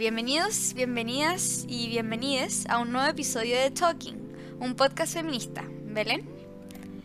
[0.00, 4.14] Bienvenidos, bienvenidas y bienvenides a un nuevo episodio de Talking,
[4.60, 5.64] un podcast feminista.
[5.86, 6.22] ¿Belén?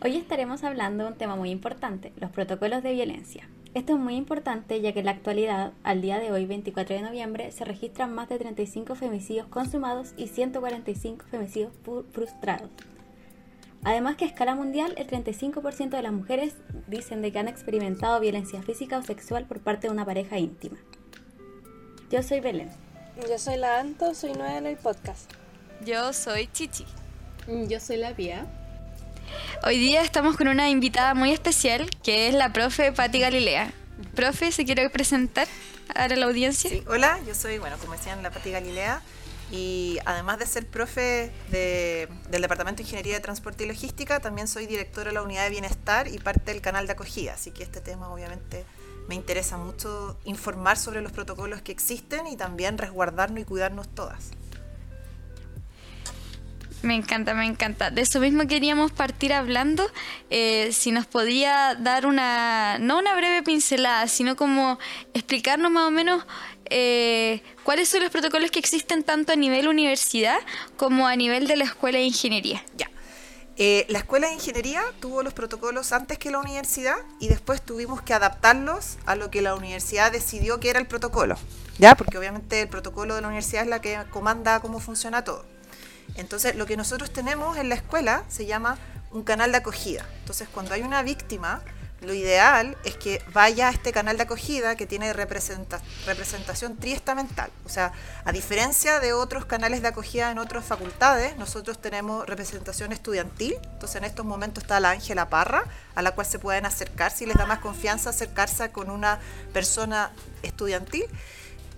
[0.04, 3.48] Hoy estaremos hablando de un tema muy importante, los protocolos de violencia.
[3.74, 7.02] Esto es muy importante ya que en la actualidad, al día de hoy, 24 de
[7.02, 11.72] noviembre, se registran más de 35 femicidios consumados y 145 femicidios
[12.12, 12.70] frustrados.
[13.82, 16.54] Además que a escala mundial, el 35% de las mujeres
[16.86, 20.76] dicen de que han experimentado violencia física o sexual por parte de una pareja íntima.
[22.08, 22.83] Yo soy Belén.
[23.16, 25.30] Yo soy la Anto, soy nueva en el podcast.
[25.86, 26.84] Yo soy Chichi.
[27.46, 28.44] Yo soy la Pia.
[29.62, 33.72] Hoy día estamos con una invitada muy especial que es la profe Patti Galilea.
[34.16, 35.46] Profe, ¿se quiere presentar
[35.94, 36.68] a la audiencia?
[36.68, 39.00] Sí, hola, yo soy, bueno, como decían, la Patti Galilea.
[39.52, 44.66] Y además de ser profe del Departamento de Ingeniería de Transporte y Logística, también soy
[44.66, 47.34] directora de la Unidad de Bienestar y parte del canal de acogida.
[47.34, 48.64] Así que este tema obviamente
[49.08, 54.30] me interesa mucho informar sobre los protocolos que existen y también resguardarnos y cuidarnos todas.
[56.82, 57.90] Me encanta, me encanta.
[57.90, 59.86] De eso mismo queríamos partir hablando.
[60.28, 64.78] Eh, si nos podía dar una, no una breve pincelada, sino como
[65.14, 66.26] explicarnos más o menos
[66.66, 70.36] eh, cuáles son los protocolos que existen tanto a nivel universidad
[70.76, 72.62] como a nivel de la escuela de ingeniería.
[72.76, 72.90] Ya.
[73.56, 78.02] Eh, la escuela de ingeniería tuvo los protocolos antes que la universidad y después tuvimos
[78.02, 81.36] que adaptarlos a lo que la universidad decidió que era el protocolo,
[81.78, 81.94] ¿ya?
[81.94, 85.44] Porque obviamente el protocolo de la universidad es la que comanda cómo funciona todo.
[86.16, 88.76] Entonces, lo que nosotros tenemos en la escuela se llama
[89.12, 90.04] un canal de acogida.
[90.20, 91.62] Entonces, cuando hay una víctima,
[92.04, 97.50] lo ideal es que vaya a este canal de acogida que tiene representación triestamental.
[97.64, 97.92] O sea,
[98.24, 103.56] a diferencia de otros canales de acogida en otras facultades, nosotros tenemos representación estudiantil.
[103.72, 105.64] Entonces, en estos momentos está la Ángela Parra,
[105.94, 109.20] a la cual se pueden acercar si les da más confianza acercarse con una
[109.52, 111.06] persona estudiantil.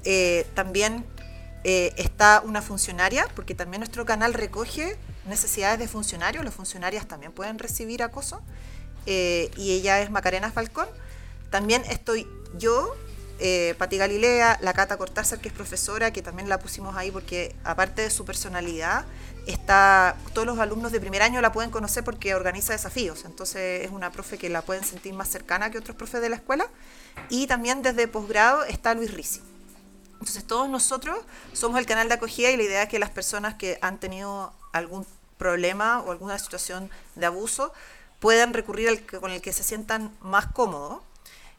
[0.05, 1.05] Eh, también
[1.65, 6.45] eh, está una funcionaria, porque también nuestro canal recoge necesidades de funcionarios.
[6.45, 8.41] Las funcionarias también pueden recibir acoso.
[9.07, 10.89] Eh, y ella es Macarena Falcón.
[11.51, 12.27] También estoy
[12.59, 12.95] yo,
[13.39, 17.55] eh, Pati Galilea, la Cata Cortázar, que es profesora, que también la pusimos ahí porque
[17.65, 19.05] aparte de su personalidad,
[19.47, 23.91] está, todos los alumnos de primer año la pueden conocer porque organiza desafíos, entonces es
[23.91, 26.69] una profe que la pueden sentir más cercana que otros profes de la escuela.
[27.29, 29.41] Y también desde posgrado está Luis Risi.
[30.15, 31.19] Entonces todos nosotros
[31.53, 34.53] somos el canal de acogida y la idea es que las personas que han tenido
[34.73, 35.07] algún
[35.39, 37.73] problema o alguna situación de abuso
[38.19, 41.03] puedan recurrir al con el que se sientan más cómodos.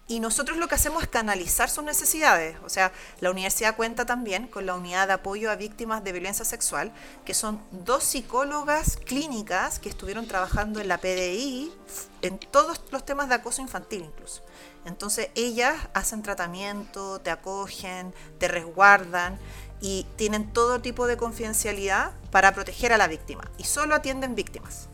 [0.09, 2.55] Y nosotros lo que hacemos es canalizar sus necesidades.
[2.63, 6.45] O sea, la universidad cuenta también con la unidad de apoyo a víctimas de violencia
[6.45, 6.93] sexual,
[7.25, 11.73] que son dos psicólogas clínicas que estuvieron trabajando en la PDI
[12.21, 14.43] en todos los temas de acoso infantil incluso.
[14.85, 19.37] Entonces ellas hacen tratamiento, te acogen, te resguardan
[19.81, 23.51] y tienen todo tipo de confidencialidad para proteger a la víctima.
[23.57, 24.87] Y solo atienden víctimas.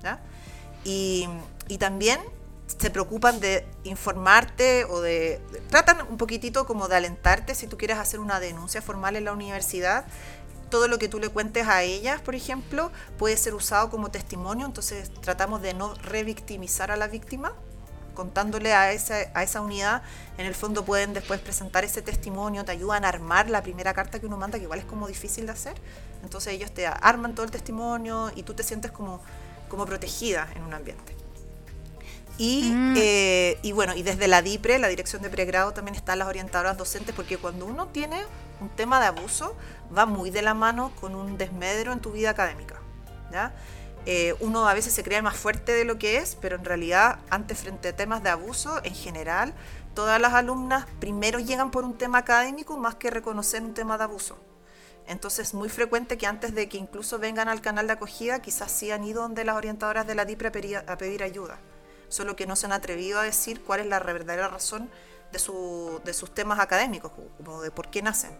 [0.00, 0.20] ¿ya?
[0.84, 1.28] Y,
[1.78, 2.20] también
[2.66, 7.98] se preocupan de informarte o de, tratan un poquitito como de alentarte si tú quieres
[7.98, 10.04] hacer una denuncia formal en la universidad.
[10.68, 14.66] Todo lo que tú le cuentes a ellas, por ejemplo, puede ser usado como testimonio,
[14.66, 17.52] entonces tratamos de no revictimizar a la víctima,
[18.14, 20.02] contándole a esa, a esa unidad,
[20.38, 24.20] en el fondo pueden después presentar ese testimonio, te ayudan a armar la primera carta
[24.20, 25.74] que uno manda, que igual es como difícil de hacer.
[26.22, 29.20] Entonces ellos te arman todo el testimonio y tú te sientes como
[29.70, 31.16] como protegida en un ambiente.
[32.36, 32.94] Y, mm.
[32.96, 36.76] eh, y, bueno, y desde la DIPRE, la Dirección de Pregrado, también están las orientadoras
[36.76, 38.22] docentes, porque cuando uno tiene
[38.60, 39.56] un tema de abuso,
[39.96, 42.76] va muy de la mano con un desmedro en tu vida académica.
[43.30, 43.52] ¿ya?
[44.06, 47.18] Eh, uno a veces se cree más fuerte de lo que es, pero en realidad,
[47.28, 49.52] ante frente a temas de abuso, en general,
[49.94, 54.04] todas las alumnas primero llegan por un tema académico más que reconocer un tema de
[54.04, 54.38] abuso.
[55.10, 58.70] Entonces es muy frecuente que antes de que incluso vengan al canal de acogida, quizás
[58.70, 61.58] sí han ido donde las orientadoras de la DIPRE a pedir, ayuda,
[62.08, 64.88] solo que no se han atrevido a decir cuál es la verdadera razón
[65.32, 65.40] de,
[66.04, 68.30] de sus temas académicos, como de por qué nacen.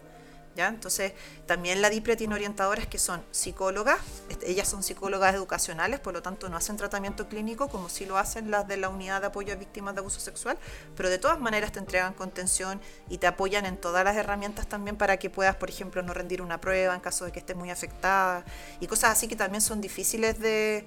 [0.69, 1.12] Entonces,
[1.47, 3.98] también la DIPRE tiene orientadoras que son psicólogas,
[4.42, 8.51] ellas son psicólogas educacionales, por lo tanto no hacen tratamiento clínico como si lo hacen
[8.51, 10.59] las de la unidad de apoyo a víctimas de abuso sexual,
[10.97, 14.97] pero de todas maneras te entregan contención y te apoyan en todas las herramientas también
[14.97, 17.71] para que puedas, por ejemplo, no rendir una prueba en caso de que estés muy
[17.71, 18.45] afectada
[18.80, 20.86] y cosas así que también son difíciles de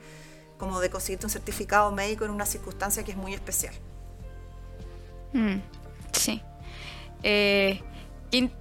[0.57, 3.73] como de conseguirte un certificado médico en una circunstancia que es muy especial.
[5.33, 5.57] Mm,
[6.13, 6.41] sí.
[7.23, 7.81] Eh,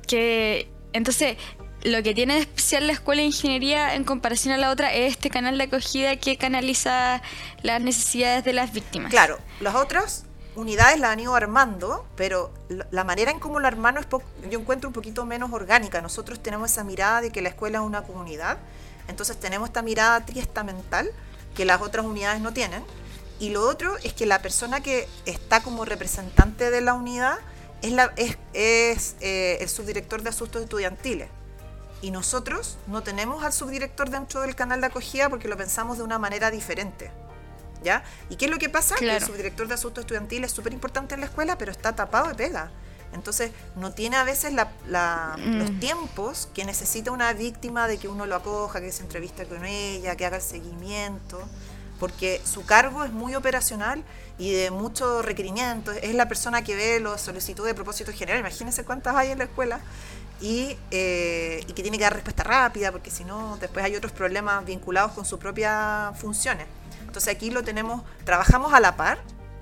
[0.06, 1.36] que entonces,
[1.84, 5.30] lo que tiene especial la escuela de ingeniería en comparación a la otra es este
[5.30, 7.22] canal de acogida que canaliza
[7.62, 9.10] las necesidades de las víctimas.
[9.10, 10.24] Claro, los otros
[10.54, 12.52] unidades la han ido armando, pero
[12.90, 16.00] la manera en cómo lo armaron es yo encuentro un poquito menos orgánica.
[16.00, 18.58] Nosotros tenemos esa mirada de que la escuela es una comunidad,
[19.08, 21.10] entonces tenemos esta mirada triestamental
[21.56, 22.84] que las otras unidades no tienen.
[23.40, 27.38] Y lo otro es que la persona que está como representante de la unidad
[27.82, 31.28] es, la, es, es eh, el subdirector de asuntos estudiantiles.
[32.00, 36.04] Y nosotros no tenemos al subdirector dentro del canal de acogida porque lo pensamos de
[36.04, 37.10] una manera diferente.
[37.84, 38.04] ¿Ya?
[38.30, 38.94] ¿Y qué es lo que pasa?
[38.94, 42.28] Que el subdirector de asuntos estudiantiles es súper importante en la escuela, pero está tapado
[42.28, 42.70] de pega.
[43.12, 45.58] Entonces, no tiene a veces la, mm.
[45.58, 49.64] los tiempos que necesita una víctima de que uno lo acoja, que se entrevista con
[49.64, 51.40] ella, que haga el seguimiento,
[52.00, 54.02] porque su cargo es muy operacional
[54.42, 55.92] y de mucho requerimiento.
[55.92, 58.40] Es la persona que ve los solicitudes de propósito general.
[58.40, 59.78] Imagínense cuántas hay en la escuela
[60.40, 64.64] eh, y, que tiene que dar respuesta rápida, porque si no, después hay otros problemas
[64.64, 66.66] vinculados con sus propias funciones.
[67.06, 69.18] Entonces aquí lo tenemos, trabajamos a la par,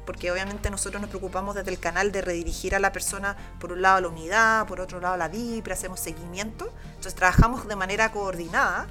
[0.06, 3.82] porque obviamente nosotros nos preocupamos desde el canal de redirigir a la persona, por un
[3.82, 7.76] lado a la unidad, por otro lado a la DIPRE, hacemos seguimiento, entonces trabajamos de
[7.76, 8.86] manera coordinada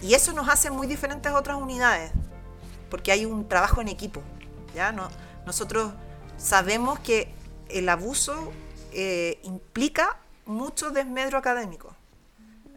[0.00, 2.12] y eso nos hace muy diferentes a otras unidades,
[2.88, 4.22] porque hay un trabajo en equipo.
[4.74, 4.92] ¿Ya?
[4.92, 5.08] No,
[5.46, 5.92] nosotros
[6.36, 7.32] sabemos que
[7.68, 8.52] el abuso
[8.92, 11.94] eh, implica mucho desmedro académico.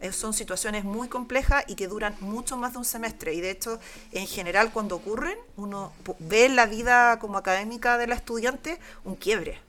[0.00, 3.34] Eh, son situaciones muy complejas y que duran mucho más de un semestre.
[3.34, 3.80] Y de hecho,
[4.12, 9.16] en general, cuando ocurren, uno ve en la vida como académica de la estudiante un
[9.16, 9.60] quiebre.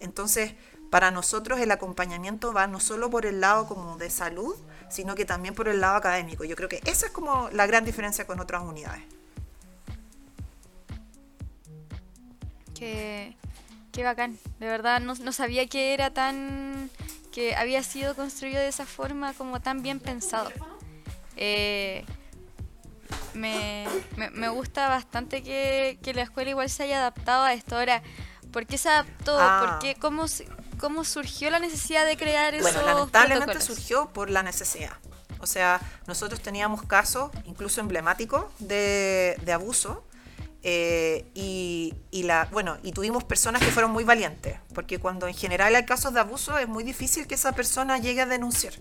[0.00, 0.54] Entonces,
[0.90, 4.54] para nosotros el acompañamiento va no solo por el lado como de salud,
[4.90, 6.44] sino que también por el lado académico.
[6.44, 9.02] Yo creo que esa es como la gran diferencia con otras unidades.
[12.84, 13.36] Qué,
[13.92, 14.38] qué bacán.
[14.58, 16.90] De verdad, no, no sabía que era tan
[17.32, 20.52] que había sido construido de esa forma como tan bien pensado.
[21.36, 22.04] Eh,
[23.32, 23.86] me,
[24.16, 27.76] me, gusta bastante que, que, la escuela igual se haya adaptado a esto.
[27.76, 28.02] Ahora,
[28.52, 29.36] ¿por qué se adaptó?
[29.40, 29.80] Ah.
[29.80, 30.26] ¿Por cómo,
[30.78, 32.64] ¿Cómo surgió la necesidad de crear eso?
[32.64, 34.92] Bueno, lamentablemente surgió por la necesidad.
[35.40, 40.04] O sea, nosotros teníamos casos, incluso emblemáticos, de, de abuso
[40.66, 45.74] eh, y, la, bueno, y tuvimos personas que fueron muy valientes, porque cuando en general
[45.74, 48.72] hay casos de abuso es muy difícil que esa persona llegue a denunciar.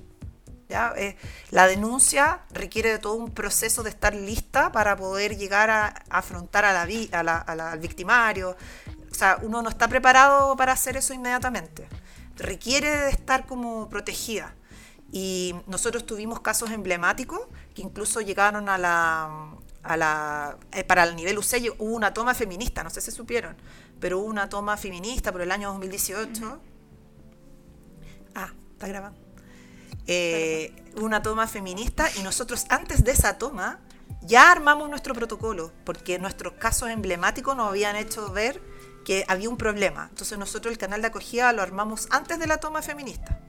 [0.69, 0.94] ¿ya?
[0.95, 1.18] Eh,
[1.51, 6.63] la denuncia requiere de todo un proceso de estar lista para poder llegar a, afrontar
[6.63, 8.56] a la, al victimario.
[9.12, 11.89] O sea, uno no está preparado para hacer eso inmediatamente.
[12.38, 14.56] Requiere de estar como protegida.
[15.12, 17.41] Y nosotros tuvimos casos emblemáticos
[17.75, 22.83] que incluso llegaron a la, la, eh, para el nivel UCE hubo una toma feminista,
[22.83, 23.56] no sé si supieron,
[24.00, 26.59] pero hubo una toma feminista por el año 2018.
[28.35, 29.19] Ah, está grabando.
[30.07, 33.80] Eh, una toma feminista y nosotros antes de esa toma
[34.21, 38.62] ya armamos nuestro protocolo, porque nuestros casos emblemáticos nos habían hecho ver
[39.06, 40.07] que había un problema.
[40.09, 43.39] Entonces nosotros el canal de acogida lo armamos antes de la toma feminista.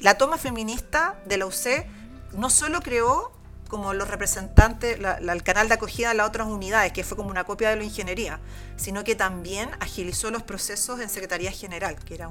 [0.00, 1.86] La toma feminista de la UC
[2.32, 3.32] no solo creó
[3.68, 7.44] como los representantes, el canal de acogida de las otras unidades, que fue como una
[7.44, 8.40] copia de la ingeniería,
[8.76, 12.30] sino que también agilizó los procesos en Secretaría General, que era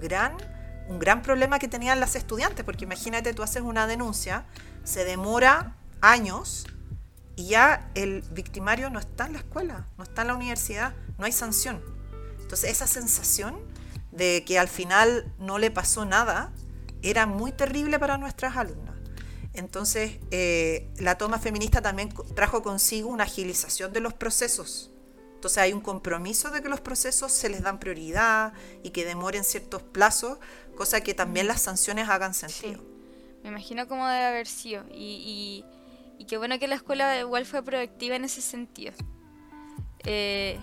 [0.00, 0.36] gran,
[0.88, 4.44] un gran problema que tenían las estudiantes, porque imagínate, tú haces una denuncia,
[4.84, 6.66] se demora años
[7.36, 11.24] y ya el victimario no está en la escuela, no está en la universidad, no
[11.24, 11.82] hay sanción.
[12.40, 13.60] Entonces esa sensación
[14.10, 16.52] de que al final no le pasó nada
[17.02, 18.94] era muy terrible para nuestras alumnas.
[19.54, 24.90] Entonces, eh, la toma feminista también trajo consigo una agilización de los procesos.
[25.34, 28.52] Entonces hay un compromiso de que los procesos se les dan prioridad
[28.84, 30.38] y que demoren ciertos plazos,
[30.76, 32.80] cosa que también las sanciones hagan sentido.
[33.42, 35.64] Me imagino cómo debe haber sido y,
[36.16, 38.92] y, qué bueno que la escuela igual fue proactiva en ese sentido.
[40.04, 40.60] Eh,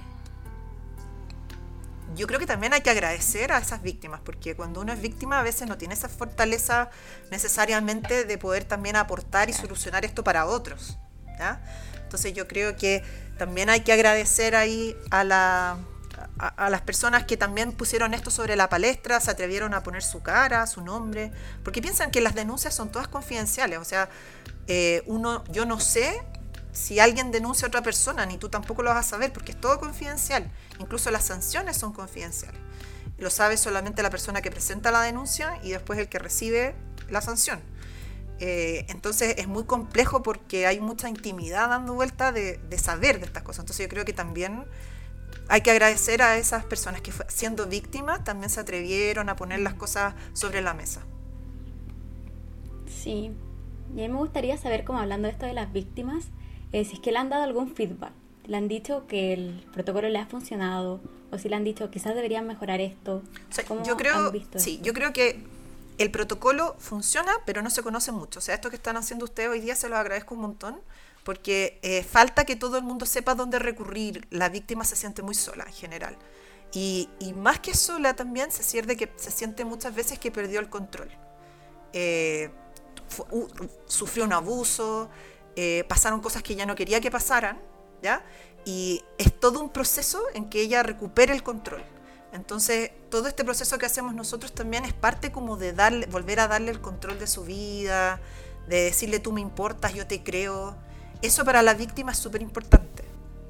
[2.16, 5.40] yo creo que también hay que agradecer a esas víctimas, porque cuando uno es víctima
[5.40, 6.90] a veces no tiene esa fortaleza
[7.32, 10.98] necesariamente de poder también aportar y solucionar esto para otros.
[12.04, 13.04] Entonces yo creo que
[13.38, 15.78] también hay que agradecer ahí a, la,
[16.38, 20.22] a, las personas que también pusieron esto sobre la palestra, se atrevieron a poner su
[20.22, 21.32] cara, su nombre,
[21.64, 24.10] porque piensan que las denuncias son todas confidenciales, o sea,
[24.68, 26.22] eh, uno, yo no sé
[26.72, 29.60] si alguien denuncia a otra persona, ni tú tampoco lo vas a saber, porque es
[29.60, 30.52] todo confidencial.
[30.80, 32.60] Incluso las sanciones son confidenciales.
[33.18, 36.76] Lo sabe solamente la persona que presenta la denuncia y después el que recibe
[37.10, 37.60] la sanción.
[38.40, 43.44] Eh, entonces es muy complejo porque hay mucha intimidad dando vuelta de, saber de estas
[43.44, 43.64] cosas.
[43.64, 44.64] Entonces yo creo que también
[45.50, 49.74] hay que agradecer a esas personas que siendo víctimas también se atrevieron a poner las
[49.74, 51.02] cosas sobre la mesa.
[52.88, 53.32] Sí,
[53.96, 56.26] y a mí me gustaría saber, como hablando de esto de las víctimas,
[56.72, 58.12] eh, si es que le han dado algún feedback
[58.50, 61.00] ¿Le han dicho que el protocolo le ha funcionado?
[61.32, 63.22] ¿O si le han dicho quizás deberían mejorar esto?
[63.68, 65.40] ¿Cómo yo creo, han visto sí, yo creo que
[66.00, 68.40] el protocolo funciona, pero no se conoce mucho.
[68.40, 70.82] O sea, esto que están haciendo ustedes hoy día se lo agradezco un montón,
[71.24, 74.26] porque eh, falta que todo el mundo sepa dónde recurrir.
[74.32, 76.18] La víctima se siente muy sola en general.
[76.74, 80.70] Y, más que sola también se siente, que, se siente muchas veces que perdió el
[80.70, 81.10] control.
[81.94, 82.50] Eh,
[83.86, 85.10] sufrió un abuso,
[85.62, 87.60] eh, pasaron cosas que ya no quería que pasaran,
[88.02, 88.24] ¿ya?
[88.64, 91.84] Y es todo un proceso en que ella recupere el control.
[92.32, 96.48] Entonces, todo este proceso que hacemos nosotros también es parte como de darle, volver a
[96.48, 98.22] darle el control de su vida,
[98.70, 100.78] de decirle tú me importas, yo te creo.
[101.22, 103.04] Eso para la víctima es súper importante.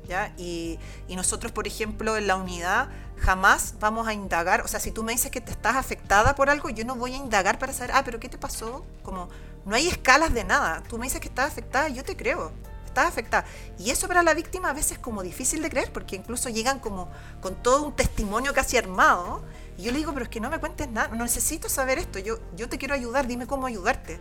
[0.07, 0.33] ¿ya?
[0.35, 4.91] Y, y, nosotros, por ejemplo, en la unidad jamás vamos a indagar, o sea, si
[4.91, 7.71] tú me dices que te estás afectada por algo, yo no voy a indagar para
[7.71, 8.83] saber, ah, pero ¿qué te pasó?
[9.03, 9.29] Como,
[9.65, 10.83] no hay escalas de nada.
[10.87, 12.51] Tú me dices que estás afectada, yo te creo
[12.89, 13.45] estás afectada.
[13.77, 16.79] Y eso para la víctima a veces es como difícil de creer, porque incluso llegan
[16.79, 17.09] como
[17.41, 19.41] con todo un testimonio casi armado.
[19.77, 22.19] Y yo le digo, pero es que no me cuentes nada, no necesito saber esto,
[22.19, 24.19] yo, yo te quiero ayudar, dime cómo ayudarte.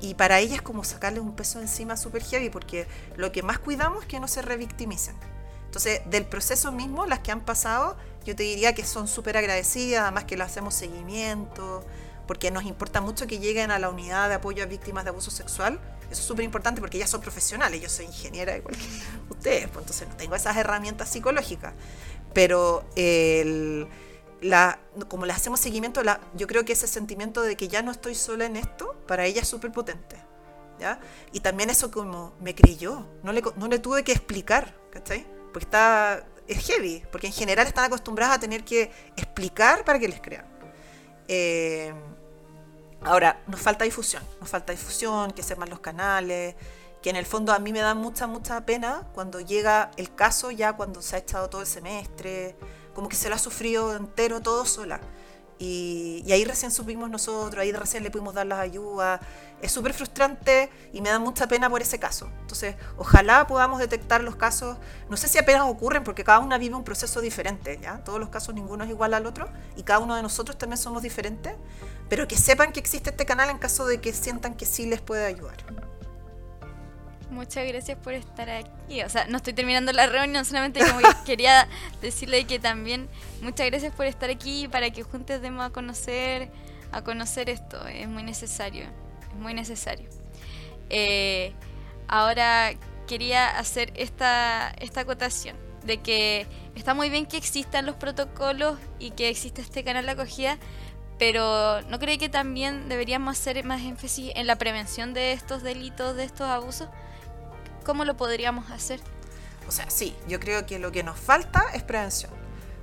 [0.00, 3.58] Y para ella es como sacarle un peso encima súper heavy, porque lo que más
[3.58, 5.16] cuidamos es que no se revictimicen.
[5.66, 10.02] Entonces, del proceso mismo, las que han pasado, yo te diría que son súper agradecidas,
[10.02, 11.84] además que le hacemos seguimiento,
[12.26, 15.30] porque nos importa mucho que lleguen a la unidad de apoyo a víctimas de abuso
[15.30, 15.80] sexual,
[16.10, 18.84] eso es súper importante porque ellas son profesionales, yo soy ingeniera igual que
[19.30, 21.74] ustedes, pues entonces no tengo esas herramientas psicológicas.
[22.32, 22.84] Pero
[24.42, 24.78] la,
[25.08, 26.02] como le hacemos seguimiento,
[26.34, 29.42] yo creo que ese sentimiento de que ya no estoy sola en esto, para ella
[29.42, 30.16] es súper potente.
[30.78, 31.00] ¿ya?
[31.32, 35.26] Y también eso como me creyó, no le, no le tuve que explicar, ¿cachai?
[35.52, 40.08] Porque está, es heavy, porque en general están acostumbradas a tener que explicar para que
[40.08, 40.44] les crean.
[41.28, 41.92] Eh,
[43.06, 46.56] Ahora, nos falta difusión, nos falta difusión, que sepan los canales,
[47.00, 50.50] que en el fondo a mí me da mucha, mucha pena cuando llega el caso
[50.50, 52.56] ya cuando se ha echado todo el semestre,
[52.94, 55.00] como que se lo ha sufrido entero todo sola.
[55.58, 59.20] Y, ahí recién supimos nosotros, ahí recién le pudimos dar las ayudas.
[59.62, 62.28] Es súper frustrante y me da mucha pena por ese caso.
[62.40, 64.76] Entonces, ojalá podamos detectar los casos.
[65.08, 67.78] No sé si apenas ocurren, porque cada una vive un proceso diferente.
[67.80, 68.04] ¿ya?
[68.04, 69.48] Todos los casos, ninguno es igual al otro.
[69.76, 71.54] Y cada uno de nosotros también somos diferentes.
[72.08, 75.00] Pero que sepan que existe este canal en caso de que sientan que sí les
[75.00, 75.56] puede ayudar.
[77.30, 79.02] Muchas gracias por estar aquí.
[79.02, 81.68] O sea, no estoy terminando la reunión, solamente como quería
[82.00, 83.08] decirle que también
[83.42, 86.50] muchas gracias por estar aquí para que juntos demos a conocer
[86.92, 87.86] a conocer esto.
[87.88, 88.84] Es muy necesario,
[89.30, 90.08] es muy necesario.
[90.88, 91.52] Eh,
[92.08, 92.72] ahora
[93.06, 99.10] quería hacer esta, esta acotación de que está muy bien que existan los protocolos y
[99.12, 100.58] que exista este canal de acogida,
[101.18, 106.16] pero ¿no cree que también deberíamos hacer más énfasis en la prevención de estos delitos,
[106.16, 106.88] de estos abusos?
[107.84, 109.00] ¿Cómo lo podríamos hacer?
[109.68, 112.30] O sea, sí, yo creo que lo que nos falta es prevención,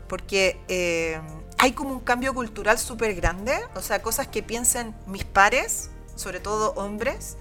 [0.08, 1.20] porque eh,
[1.58, 6.40] hay como un cambio cultural súper grande, o sea, cosas que piensen mis pares, sobre
[6.40, 7.38] todo hombres,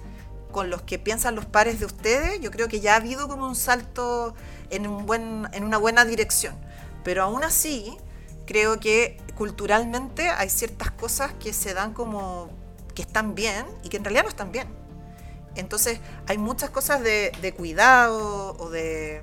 [0.51, 3.47] con los que piensan los pares de ustedes, yo creo que ya ha habido como
[3.47, 4.35] un salto
[4.69, 6.55] en, un buen, en una buena dirección,
[7.03, 7.97] pero aún así
[8.45, 12.49] creo que culturalmente hay ciertas cosas que se dan como
[12.95, 14.67] que están bien y que en realidad no están bien.
[15.55, 19.21] Entonces hay muchas cosas de, cuidado o de,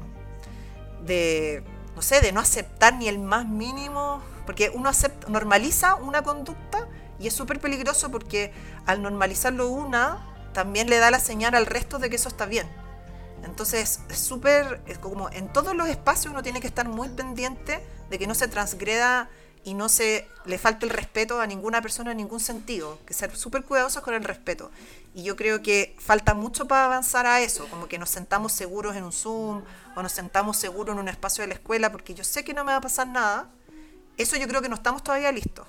[1.04, 1.62] de,
[1.94, 6.88] no sé, de no aceptar ni el más mínimo, porque uno acepta, normaliza una conducta
[7.18, 8.52] y es súper peligroso porque
[8.86, 12.68] al normalizarlo una, también le da la señal al resto de que eso está bien.
[13.44, 18.18] Entonces es súper, como en todos los espacios uno tiene que estar muy pendiente de
[18.18, 19.30] que no se transgreda
[19.62, 23.36] y no se le falte el respeto a ninguna persona en ningún sentido, que ser
[23.36, 24.70] súper cuidadosos con el respeto.
[25.14, 28.96] Y yo creo que falta mucho para avanzar a eso, como que nos sentamos seguros
[28.96, 29.62] en un Zoom
[29.96, 32.64] o nos sentamos seguros en un espacio de la escuela porque yo sé que no
[32.64, 33.48] me va a pasar nada.
[34.16, 35.66] Eso yo creo que no estamos todavía listos.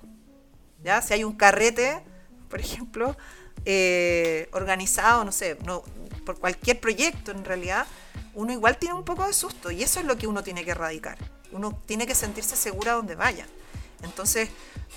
[0.84, 1.02] ¿ya?
[1.02, 2.02] Si hay un carrete,
[2.50, 3.18] por ejemplo,
[3.66, 5.84] eh, organizado, no sé, no,
[6.26, 7.86] por cualquier proyecto en realidad,
[8.34, 10.72] uno igual tiene un poco de susto y eso es lo que uno tiene que
[10.72, 11.18] erradicar.
[11.52, 13.46] Uno tiene que sentirse segura donde vaya.
[14.04, 14.50] Entonces,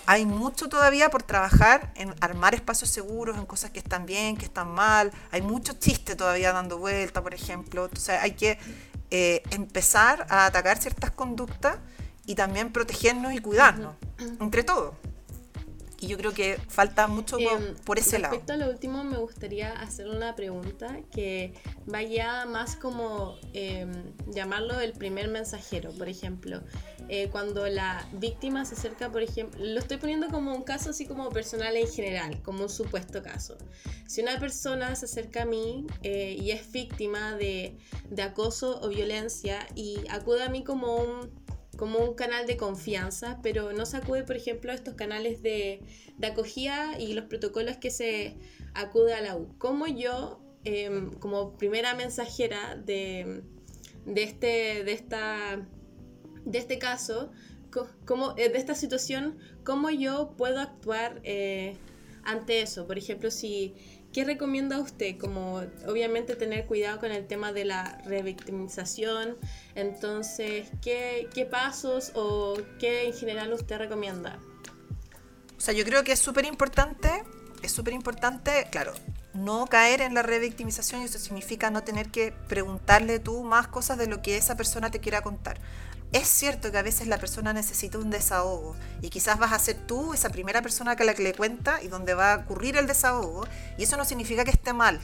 [0.06, 4.46] hay mucho todavía por trabajar en armar espacios seguros, en cosas que están bien, que
[4.46, 5.12] están mal.
[5.30, 7.84] Hay mucho chiste todavía dando vuelta, por ejemplo.
[7.84, 8.58] Entonces, hay que
[9.11, 11.78] eh, empezar a atacar ciertas conductas
[12.26, 13.94] y también protegernos y cuidarnos,
[14.40, 14.94] entre todos.
[16.04, 17.38] Y yo creo que falta mucho
[17.87, 18.32] por, ese lado.
[18.32, 21.54] Respecto a lo último, me gustaría hacer una pregunta que
[21.87, 23.90] vaya más como em,
[24.26, 25.92] llamarlo el primer mensajero.
[25.92, 26.61] Por ejemplo,
[27.08, 31.06] eh, cuando la víctima se acerca, por ejemplo, lo estoy poniendo como un caso así
[31.06, 33.56] como personal en general, como un supuesto caso.
[34.06, 37.78] Si una persona se acerca a mí eh, y es víctima de,
[38.11, 41.44] de acoso o violencia y acude a mí como un
[41.76, 45.81] como un canal de confianza, pero no se acude, por ejemplo, a estos canales de,
[46.23, 48.37] acogida y los protocolos que se
[48.75, 49.54] acude a la U.
[49.59, 53.43] ¿Cómo yo, em, como primera mensajera de,
[54.07, 55.66] de, este, de esta
[56.45, 57.31] de este caso,
[58.04, 61.76] como, eh, de esta situación, cómo yo puedo actuar eh,
[62.23, 62.87] ante eso.
[62.87, 63.75] Por ejemplo, si,
[64.14, 65.18] ¿qué recomienda usted?
[65.18, 69.37] Como obviamente tener cuidado con el tema de la revictimización.
[69.75, 74.38] Entonces, ¿qué, qué pasos o qué en general usted recomienda?
[75.59, 77.11] O sea, yo creo que es súper importante,
[77.62, 78.92] es súper importante, claro,
[79.35, 83.99] no caer en la revictimización y eso significa no tener que preguntarle tú más cosas
[83.99, 85.59] de lo que esa persona te quiera contar
[86.12, 89.76] es cierto que a veces la persona necesita un desahogo y quizás vas a ser
[89.87, 92.87] tú esa primera persona que la que le cuenta y donde va a ocurrir el
[92.87, 93.46] desahogo
[93.78, 95.00] y eso no significa que esté mal,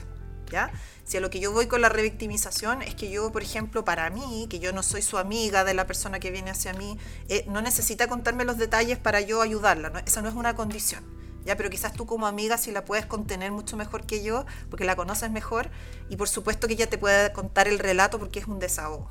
[0.50, 0.70] ¿ya?
[1.04, 4.08] Si a lo que yo voy con la revictimización es que yo, por ejemplo, para
[4.10, 6.96] mí, que yo no soy su amiga de la persona que viene hacia mí,
[7.28, 9.98] eh, no necesita contarme los detalles para yo ayudarla, ¿no?
[9.98, 11.19] esa no es una condición.
[11.44, 11.56] ¿Ya?
[11.56, 14.96] Pero quizás tú como amiga si la puedes contener mucho mejor que yo, porque la
[14.96, 15.70] conoces mejor,
[16.08, 19.10] y por supuesto que ella te puede contar el relato porque es un desahogo.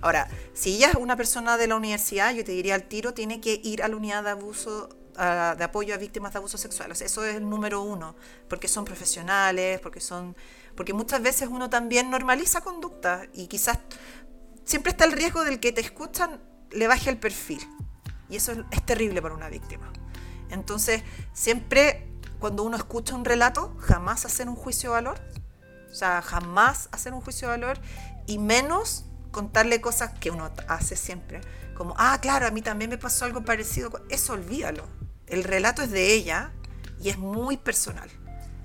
[0.00, 3.40] Ahora, si ella es una persona de la universidad, yo te diría al tiro, tiene
[3.40, 6.90] que ir a la unidad de abuso de apoyo a víctimas de abuso sexual.
[6.90, 8.16] eso es el número uno,
[8.48, 10.34] porque son profesionales, porque son,
[10.74, 13.78] porque muchas veces uno también normaliza conducta y quizás
[14.64, 17.60] siempre está el riesgo del que te escuchan le baje el perfil.
[18.30, 19.92] Y eso es terrible para una víctima.
[20.52, 25.20] Entonces, siempre cuando uno escucha un relato, jamás hacer un juicio de valor.
[25.90, 27.78] O sea, jamás hacer un juicio de valor
[28.26, 31.40] y menos contarle cosas que uno hace siempre,
[31.76, 34.84] como, ah, claro, a mí también me pasó algo parecido, eso olvídalo.
[35.26, 36.52] El relato es de ella
[37.00, 38.10] y es muy personal.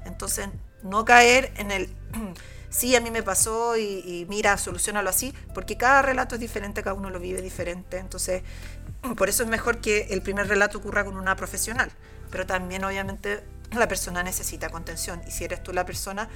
[0.05, 0.49] Entonces,
[0.83, 1.95] no caer en el,
[2.69, 6.95] sí, a mí me pasó y, mira, solucionalo así, porque cada relato es diferente, cada
[6.95, 7.97] uno lo vive diferente.
[7.97, 8.43] Entonces,
[9.17, 11.91] por eso es mejor que el primer relato ocurra con una profesional.
[12.29, 15.21] Pero también, obviamente, la persona necesita contención.
[15.27, 16.29] Y si eres tú la persona,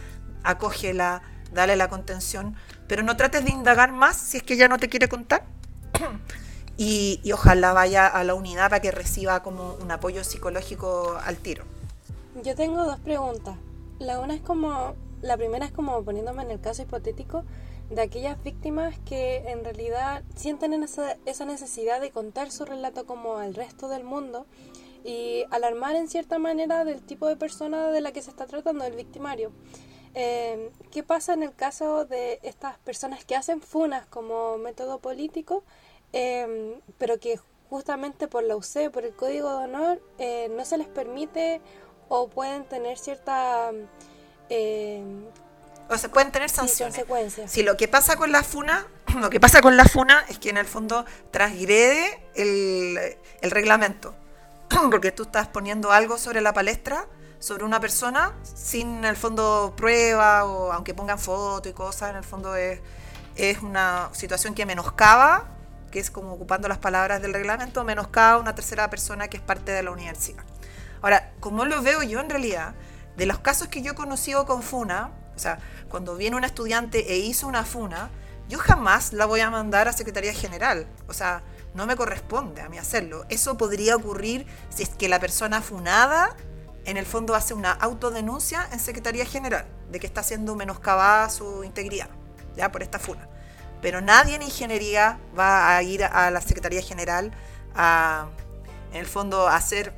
[0.44, 1.22] acógela,
[1.54, 2.56] dale la contención,
[2.88, 5.44] pero no trates de indagar más si es que ella no te quiere contar.
[6.78, 11.64] y, ojalá vaya a la unidad para que reciba como un apoyo psicológico al tiro.
[12.44, 13.56] Yo tengo dos preguntas.
[14.00, 17.44] La una es como, la primera es como poniéndome en el caso hipotético
[17.92, 23.42] de aquellas víctimas que en realidad sienten esa, esa necesidad de contar su relato como
[23.42, 24.46] el resto del mundo
[25.04, 28.86] y alarmar en cierta manera del tipo de persona de la que se está tratando,
[28.86, 29.52] el victimario.
[30.14, 35.64] Eh, ¿Qué pasa en el caso de estas personas que hacen funas como método político,
[36.14, 40.78] em, pero que justamente por la UC, por el Código de Honor, eh, no se
[40.78, 41.62] les permite
[42.08, 43.72] o pueden tener cierta...
[45.92, 46.96] O se pueden tener sanciones.
[46.96, 47.52] consecuencias.
[47.52, 48.88] Si lo que pasa con la funa,
[49.20, 54.16] lo que pasa con la funa es que en el fondo transgrede el, el reglamento,
[54.90, 57.08] porque tú estás poniendo algo sobre la palestra
[57.42, 62.18] sobre una persona sin en el fondo prueba o aunque pongan foto y cosas, en
[62.18, 62.80] el fondo es,
[63.36, 65.48] es una situación que menoscaba,
[65.90, 69.44] que es como ocupando las palabras del reglamento, menoscaba a una tercera persona que es
[69.44, 70.44] parte de la universidad.
[71.02, 72.76] Ahora, como lo veo yo en realidad,
[73.18, 75.10] de los casos que yo he conocido con FUNA,
[75.42, 78.10] sea, cuando viene un estudiante e hizo una FUNA,
[78.48, 80.86] yo jamás la voy a mandar a Secretaría General.
[81.08, 81.42] O sea,
[81.74, 83.26] no me corresponde a mí hacerlo.
[83.30, 86.36] Eso podría ocurrir si es que la persona funada
[86.86, 91.64] en el fondo hace una autodenuncia en Secretaría General de que está siendo menoscabada su
[91.64, 92.10] integridad,
[92.56, 93.28] ya por esta funa.
[93.82, 97.32] Pero nadie en ingeniería va a ir a la Secretaría General
[97.76, 98.28] a,
[98.92, 99.94] en el fondo, a hacer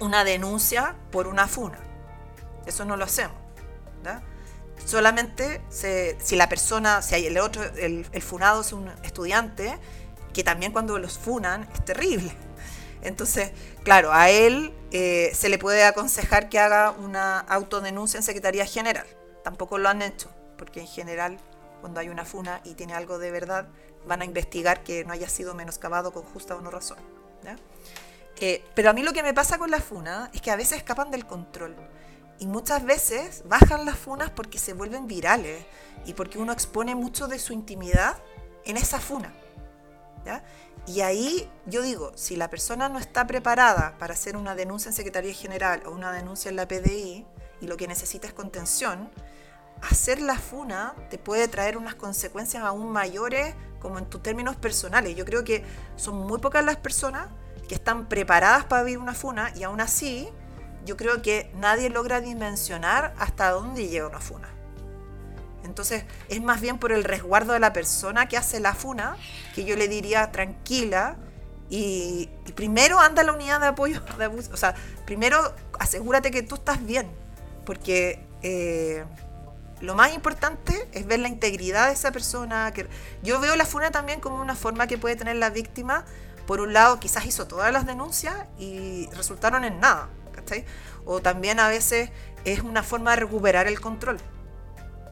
[0.00, 1.78] una denuncia por una funa.
[2.66, 3.36] Eso no lo hacemos.
[4.84, 9.78] Solamente si la persona, si hay el otro, el, funado es un estudiante,
[10.32, 12.32] que también cuando los funan es terrible.
[13.02, 18.66] Entonces, claro, a él eh, se le puede aconsejar que haga una autodenuncia en Secretaría
[18.66, 19.06] General.
[19.42, 21.38] Tampoco lo han hecho, porque en general,
[21.80, 23.68] cuando hay una funa y tiene algo de verdad,
[24.06, 26.98] van a investigar que no haya sido menoscabado con justa o no razón.
[28.40, 30.78] Eh, pero a mí lo que me pasa con la funa es que a veces
[30.78, 31.76] escapan del control.
[32.40, 35.64] Y muchas veces bajan las funas porque se vuelven virales
[36.06, 38.16] y porque uno expone mucho de su intimidad
[38.64, 39.32] en esa funa.
[40.86, 44.94] Y ahí yo digo, si la persona no está preparada para hacer una denuncia en
[44.94, 47.26] Secretaría General o una denuncia en la PDI
[47.60, 49.10] y lo que necesita es contención,
[49.82, 55.14] hacer la funa te puede traer unas consecuencias aún mayores como en tus términos personales.
[55.14, 55.64] Yo creo que
[55.96, 57.28] son muy pocas las personas
[57.68, 60.28] que están preparadas para vivir una funa y aún así
[60.84, 64.48] yo creo que nadie logra dimensionar hasta dónde llega una funa.
[65.64, 69.16] Entonces es más bien por el resguardo de la persona que hace la funa
[69.54, 71.16] que yo le diría tranquila
[71.68, 74.50] y, primero anda a la unidad de apoyo de abuso.
[74.52, 74.74] O sea,
[75.06, 77.08] primero asegúrate que tú estás bien
[77.64, 79.04] porque eh,
[79.80, 82.72] lo más importante es ver la integridad de esa persona.
[82.72, 82.88] Que,
[83.22, 86.04] yo veo la funa también como una forma que puede tener la víctima.
[86.46, 90.08] Por un lado, quizás hizo todas las denuncias y resultaron en nada.
[91.04, 92.10] O también a veces
[92.44, 94.18] es una forma de recuperar el control.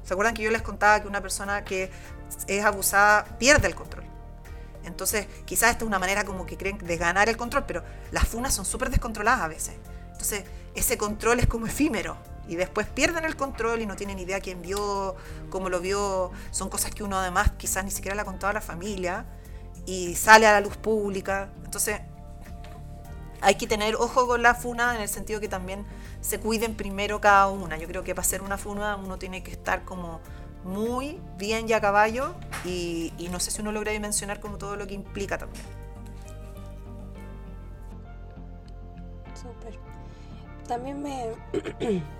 [0.04, 1.90] ¿Se acuerdan que yo les contaba que una persona que
[2.46, 4.04] es abusada pierde el control?
[4.84, 8.26] Entonces, quizás esta es una manera como que creen de ganar el control, pero las
[8.26, 9.74] funas son súper descontroladas a veces.
[10.12, 12.16] Entonces, ese control es como efímero
[12.48, 15.14] y después pierden el control y no tienen idea quién vio,
[15.50, 16.30] cómo lo vio.
[16.50, 19.26] Son cosas que uno además quizás ni siquiera le ha contado a la familia
[19.84, 21.50] y sale a la luz pública.
[21.64, 22.00] Entonces,
[23.40, 25.86] hay que tener ojo con la funa en el sentido que también
[26.20, 27.76] se cuiden primero cada una.
[27.78, 30.20] Yo creo que para hacer una funa uno tiene que estar como
[30.64, 34.86] muy bien ya a caballo y, no sé si uno logra dimensionar como todo lo
[34.86, 35.64] que implica también.
[39.34, 39.78] Súper.
[40.66, 41.32] También me,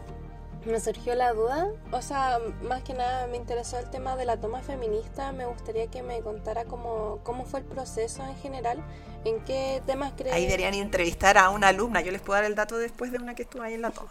[0.69, 4.39] me surgió la duda, o sea, más que nada me interesó el tema de la
[4.39, 8.85] toma feminista, me gustaría que me contara cómo, cómo fue el proceso en general
[9.25, 10.35] ¿En qué temas crees?
[10.35, 12.01] Ahí deberían entrevistar a una alumna.
[12.01, 14.11] Yo les puedo dar el dato después de una que estuvo ahí en la toma.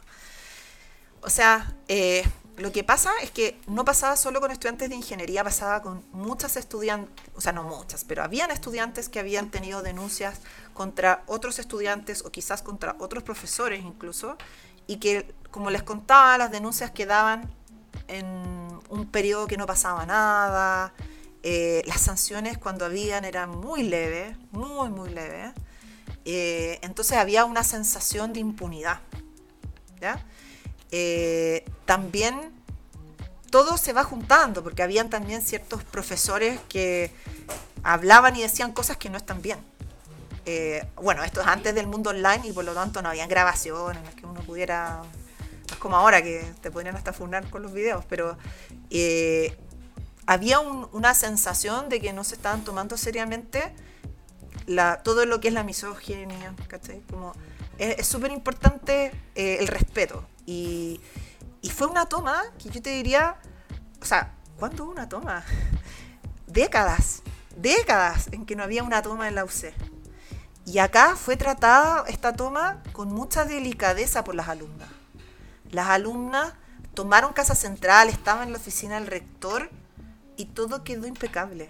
[1.22, 2.24] O sea, eh,
[2.58, 6.58] lo que pasa es que no pasaba solo con estudiantes de ingeniería, pasaba con muchas
[6.58, 10.42] estudiantes, o sea, no muchas, pero habían estudiantes que habían tenido denuncias
[10.74, 14.38] contra otros estudiantes o quizás contra otros profesores incluso,
[14.86, 17.50] y que, como les contaba, las denuncias quedaban
[18.08, 18.26] en
[18.90, 20.94] un periodo que no pasaba nada,
[21.44, 25.54] eh, las sanciones cuando habían eran muy leves, muy, muy leves.
[26.26, 29.00] Eh, entonces había una sensación de impunidad.
[30.92, 32.52] Eh, también
[33.50, 37.12] todo se va juntando, porque habían también ciertos profesores que
[37.82, 39.60] hablaban y decían cosas que no están bien.
[41.02, 44.04] bueno, esto es antes del mundo online y por lo tanto no habían grabaciones en
[44.06, 45.02] las que uno pudiera,
[45.80, 48.38] como ahora que te podrían hasta fundar con los videos, pero
[50.26, 53.74] había una sensación de que no se estaban tomando seriamente
[54.66, 57.02] la, todo lo que es la misoginia, ¿cachai?
[57.10, 57.34] Como,
[57.78, 60.26] es súper importante eh, el respeto.
[60.46, 61.02] Y,
[61.76, 63.36] fue una toma que yo te diría,
[64.02, 65.44] o sea, ¿cuándo hubo una toma?
[66.48, 67.22] Décadas,
[67.58, 69.74] décadas en que no había una toma en la UC.
[70.66, 74.88] Y acá fue tratada esta toma con mucha delicadeza por las alumnas.
[75.72, 76.54] Las alumnas
[76.94, 79.70] tomaron Casa Central, estaban en la oficina del rector
[80.36, 81.70] y todo quedó impecable.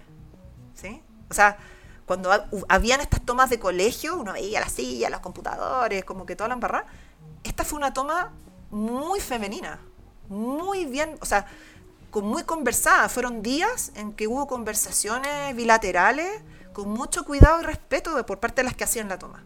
[0.74, 1.02] ¿sí?
[1.30, 1.58] O sea,
[2.06, 2.30] cuando
[2.68, 6.54] habían estas tomas de colegio, uno veía la silla, los computadores, como que toda la
[6.54, 6.86] embarrada.
[7.44, 8.32] Esta fue una toma
[8.70, 9.78] muy femenina,
[10.28, 11.46] muy bien, o sea,
[12.10, 13.08] con muy conversada.
[13.08, 18.64] Fueron días en que hubo conversaciones bilaterales con mucho cuidado y respeto por parte de
[18.64, 19.44] las que hacían la toma.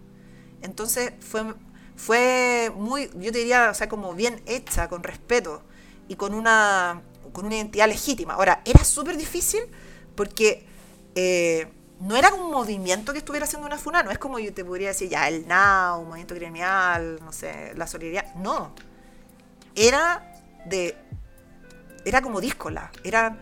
[0.61, 1.55] Entonces fue,
[1.97, 5.63] fue muy, yo diría, o sea, como bien hecha, con respeto
[6.09, 7.03] y con una
[7.33, 8.35] con una identidad legítima.
[8.35, 9.63] Ahora, era súper difícil
[10.15, 10.67] porque
[11.15, 14.65] eh, no era un movimiento que estuviera haciendo una funa, no es como yo te
[14.65, 18.35] podría decir ya el un movimiento gremial, no sé, la solidaridad.
[18.37, 18.75] No.
[19.75, 20.35] Era
[20.67, 20.97] de.
[22.05, 22.91] Era como díscola.
[23.05, 23.41] Eran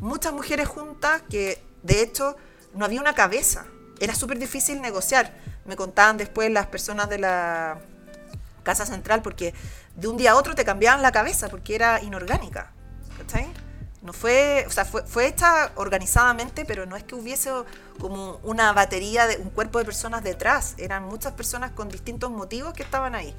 [0.00, 2.36] muchas mujeres juntas que, de hecho,
[2.74, 3.66] no había una cabeza.
[4.00, 5.32] Era súper difícil negociar.
[5.64, 7.78] Me contaban después las personas de la
[8.62, 9.54] Casa Central porque
[9.96, 12.72] de un día a otro te cambiaban la cabeza porque era inorgánica.
[14.02, 17.50] No fue, o sea, fue, fue hecha organizadamente, pero no es que hubiese
[18.00, 22.72] como una batería de un cuerpo de personas detrás, eran muchas personas con distintos motivos
[22.72, 23.32] que estaban ahí.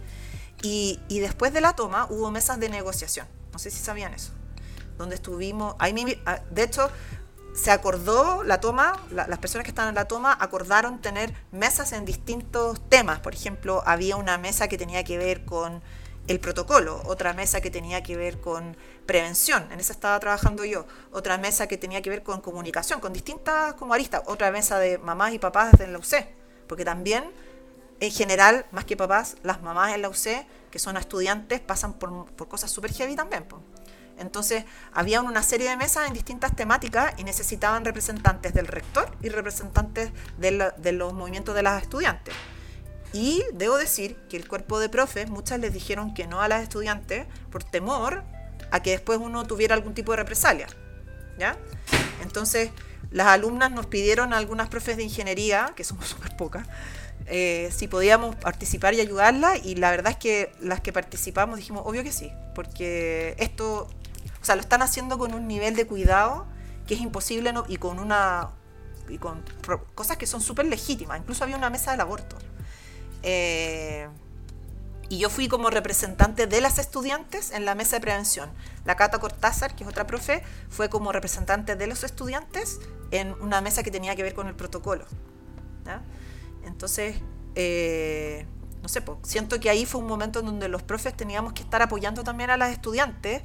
[0.61, 4.31] Y, y después de la toma hubo mesas de negociación, no sé si sabían eso,
[4.97, 6.89] donde estuvimos, ahí ah, de hecho
[7.53, 12.05] se acordó la toma, las personas que estaban en la toma acordaron tener mesas en
[12.05, 13.19] distintos temas.
[13.19, 15.81] Por ejemplo, había una mesa que tenía que ver con
[16.27, 20.85] el protocolo, otra mesa que tenía que ver con prevención, en esa estaba trabajando yo,
[21.11, 24.97] otra mesa que tenía que ver con comunicación, con distintas como aristas, otra mesa de
[24.97, 26.25] mamás y papás en la UC,
[26.67, 27.25] porque también
[27.99, 32.25] en general, más que papás, las mamás en la UC, que son estudiantes, pasan por,
[32.47, 33.45] cosas súper heavy también.
[34.17, 39.29] Entonces, había una serie de mesas en distintas temáticas y necesitaban representantes del rector y
[39.29, 42.33] representantes de los movimientos de las estudiantes.
[43.13, 46.63] Y debo decir que el cuerpo de profes, muchas les dijeron que no a las
[46.63, 48.23] estudiantes por temor
[48.71, 50.67] a que después uno tuviera algún tipo de represalia.
[51.37, 51.57] ¿Ya?
[52.23, 52.71] Entonces,
[53.11, 56.67] las alumnas nos pidieron a algunas profes de ingeniería, que somos súper pocas,
[57.27, 61.83] eh, si podíamos participar y ayudarlas, y la verdad es que las que participamos dijimos,
[61.85, 63.87] obvio que sí, porque esto,
[64.43, 66.45] o sea, lo están haciendo con un nivel de cuidado
[66.85, 68.49] que es imposible y con una
[69.07, 69.41] y con
[69.95, 71.17] cosas que son súper legítimas.
[71.17, 72.35] Incluso había una mesa del aborto.
[73.21, 74.09] Eh,
[75.07, 78.49] y yo fui como representante de las estudiantes en la mesa de prevención.
[78.83, 83.61] La Cata Cortázar, que es otra profe, fue como representante de los estudiantes en una
[83.61, 85.05] mesa que tenía que ver con el protocolo.
[86.65, 87.15] Entonces,
[87.55, 88.45] eh,
[88.81, 91.81] no sé, siento que ahí fue un momento en donde los profes teníamos que estar
[91.81, 93.41] apoyando también a las estudiantes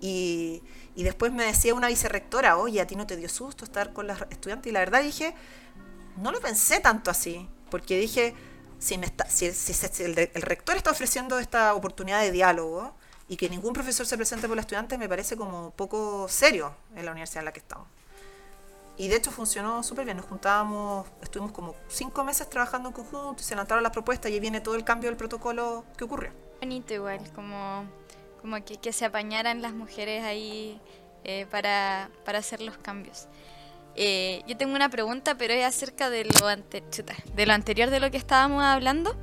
[0.00, 0.62] y,
[0.94, 4.06] y después me decía una vicerrectora, oye, a ti no te dio susto estar con
[4.06, 4.70] las estudiantes.
[4.70, 5.34] Y la verdad dije,
[6.16, 8.34] no lo pensé tanto así, porque dije,
[8.78, 12.94] si, me está, si, el, rector está ofreciendo esta oportunidad de diálogo
[13.28, 17.04] y que ningún profesor se presente por la estudiante, me parece como poco serio en
[17.04, 17.86] la universidad en la que estamos.
[18.96, 20.16] Y de hecho funcionó súper bien.
[20.16, 24.40] Nos juntábamos, estuvimos como cinco meses trabajando en conjunto, se lanzaron las propuestas y ahí
[24.40, 26.32] viene todo el cambio del protocolo que ocurrió.
[26.60, 27.84] Bonito igual, como
[28.40, 30.80] como que, que se apañaran las mujeres ahí
[31.24, 33.26] eh, para, para, hacer los cambios.
[33.94, 36.82] Eh, yo tengo una pregunta, pero es acerca de lo, ante
[37.34, 39.14] de lo anterior de lo que estábamos hablando.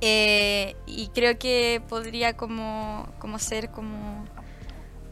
[0.00, 4.24] Eh, y creo que podría como, como ser como,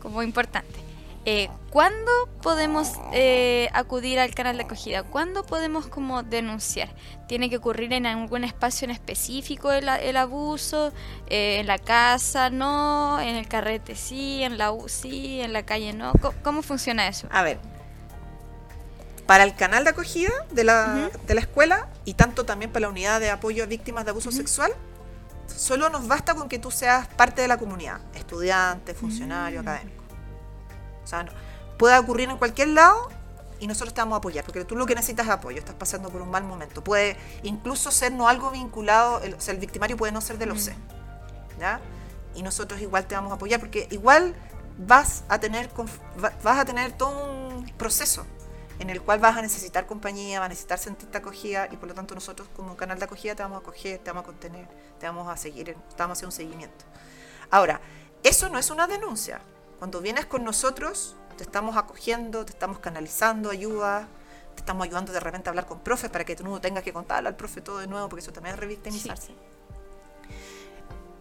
[0.00, 0.80] como importante.
[1.24, 2.10] Eh, ¿Cuándo
[2.42, 5.04] podemos eh, acudir al canal de acogida?
[5.04, 6.90] ¿Cuándo podemos como denunciar?
[7.28, 10.92] ¿Tiene que ocurrir en algún espacio en específico el, abuso?
[11.28, 13.20] Eh, ¿En la casa no?
[13.20, 14.42] ¿En el carrete sí?
[14.42, 15.40] ¿En la U sí?
[15.40, 16.12] ¿En la calle no?
[16.42, 17.28] ¿Cómo, funciona eso?
[17.30, 17.58] A ver,
[19.26, 22.88] para el canal de acogida de la, de la, escuela y tanto también para la
[22.88, 24.72] unidad de apoyo a víctimas de abuso sexual,
[25.46, 29.68] solo nos basta con que tú seas parte de la comunidad, estudiante, funcionario, mm.
[29.68, 30.01] académico.
[31.02, 31.26] O sea,
[31.78, 33.08] puede ocurrir en cualquier lado
[33.58, 36.10] y nosotros te vamos a apoyar, porque tú lo que necesitas es apoyo, estás pasando
[36.10, 36.82] por un mal momento.
[36.82, 40.68] Puede incluso ser no algo vinculado, o sea, el victimario puede no ser de los
[40.68, 41.60] mm.
[41.60, 41.80] ¿ya?
[42.34, 44.34] Y nosotros igual te vamos a apoyar, porque igual
[44.78, 45.70] vas a tener,
[46.42, 48.26] vas a tener todo un proceso
[48.78, 51.94] en el cual vas a necesitar compañía, vas a necesitar sentirte acogida y por lo
[51.94, 54.66] tanto nosotros como canal de acogida te vamos a acoger, te vamos a contener,
[54.98, 56.84] te vamos a seguir, te vamos a hacer un seguimiento.
[57.50, 57.80] Ahora,
[58.24, 59.40] eso no es una denuncia,
[59.82, 64.06] cuando vienes con nosotros, te estamos acogiendo, te estamos canalizando ayuda,
[64.54, 66.92] te estamos ayudando de repente a hablar con profes para que tú no tengas que
[66.92, 69.34] contarle al profe todo de nuevo, porque eso también es revictimizarse.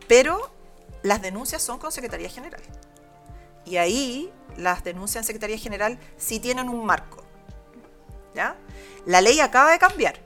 [0.08, 0.52] Pero
[1.02, 2.62] las denuncias son con Secretaría General.
[3.66, 7.24] Y ahí las denuncias en Secretaría General sí tienen un marco.
[8.36, 8.56] ¿ya?
[9.08, 10.20] La ley acaba de cambiar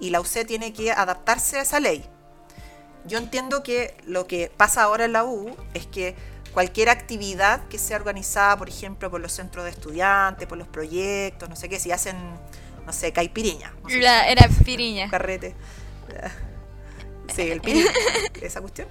[0.00, 2.04] y la UC tiene que adaptarse a esa ley.
[3.06, 6.16] Yo entiendo que lo que pasa ahora en la U es que
[6.52, 11.48] cualquier actividad que sea organizada, por ejemplo, por los centros de estudiantes, por los proyectos,
[11.48, 12.16] no sé qué, si hacen,
[12.86, 13.72] no sé, caipiriña.
[13.88, 15.10] era piriña.
[15.10, 15.54] Carrete.
[17.34, 17.92] Sí, el piriña,
[18.42, 18.88] esa cuestión.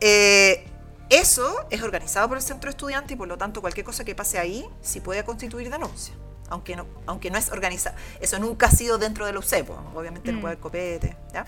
[0.00, 0.66] Eh,
[1.08, 4.14] eso es organizado por el centro de estudiantes y por lo tanto cualquier cosa que
[4.14, 6.14] pase ahí sí puede constituir denuncia.
[6.50, 7.96] Aunque no, aunque no es organizado.
[8.20, 9.92] Eso nunca ha sido dentro del UCEPO.
[9.94, 10.40] Obviamente no mm.
[10.40, 11.16] puede haber copete.
[11.32, 11.46] ¿ya?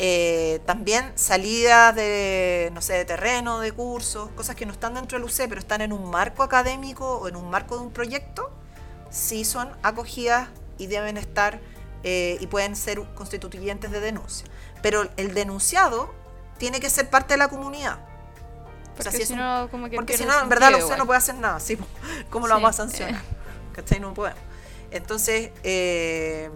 [0.00, 5.18] Eh, también salidas de, no sé, de terreno, de cursos, cosas que no están dentro
[5.18, 8.50] del UC, pero están en un marco académico o en un marco de un proyecto,
[9.10, 11.60] sí son acogidas y deben estar
[12.04, 14.46] eh, y pueden ser constituyentes de denuncia.
[14.82, 16.14] Pero el denunciado
[16.58, 17.98] tiene que ser parte de la comunidad.
[18.96, 21.34] Porque si, no, como que porque si no, en verdad la UC no puede hacer
[21.36, 21.58] nada.
[21.58, 21.76] ¿sí?
[22.30, 23.22] ¿Cómo lo vamos a sancionar?
[23.72, 23.98] ¿Cachai?
[23.98, 24.40] No podemos.
[24.90, 26.50] Entonces, eh,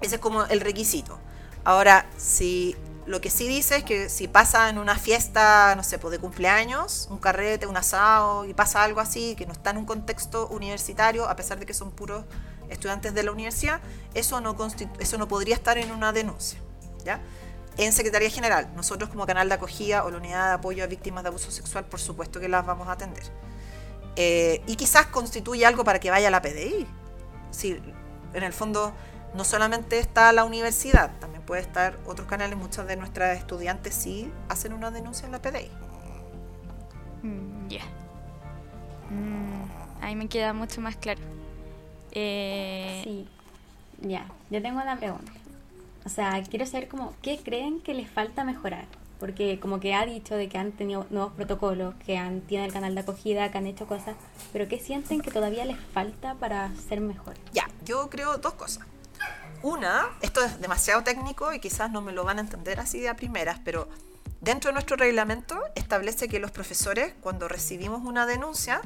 [0.00, 1.18] ese es como el requisito.
[1.64, 5.98] Ahora, si lo que sí dice es que si pasa en una fiesta, no sé,
[5.98, 9.78] pues de cumpleaños, un carrete, un asado, y pasa algo así, que no está en
[9.78, 12.24] un contexto universitario, a pesar de que son puros
[12.68, 13.80] estudiantes de la universidad,
[14.14, 14.56] eso no,
[14.98, 16.58] eso no podría estar en una denuncia.
[17.04, 17.20] ¿ya?
[17.76, 21.24] En Secretaría General, nosotros como canal de acogida o la unidad de apoyo a víctimas
[21.24, 23.24] de abuso sexual, por supuesto que las vamos a atender.
[24.16, 26.86] Eh, y quizás constituye algo para que vaya a la PDI.
[27.50, 27.80] Si
[28.32, 28.94] en el fondo
[29.34, 32.56] no solamente está la universidad, también puede estar otros canales.
[32.56, 35.70] Muchas de nuestras estudiantes sí hacen una denuncia en la PDI.
[37.22, 37.84] Mm, ya.
[39.10, 41.20] Mm, ahí me queda mucho más claro.
[42.12, 43.00] Eh...
[43.04, 43.28] Sí.
[44.02, 45.32] Ya, yo tengo una pregunta.
[46.04, 48.84] O sea, quiero saber como, ¿qué creen que les falta mejorar?
[49.18, 52.72] Porque como que ha dicho de que han tenido nuevos protocolos, que han tienen el
[52.72, 54.16] canal de acogida, que han hecho cosas,
[54.52, 57.34] pero ¿qué sienten que todavía les falta para ser mejor?
[57.52, 58.86] Ya, yo creo dos cosas.
[59.64, 63.08] Una, esto es demasiado técnico y quizás no me lo van a entender así de
[63.08, 63.88] a primeras, pero
[64.44, 68.82] Dentro de nuestro reglamento establece que los profesores, cuando recibimos una denuncia,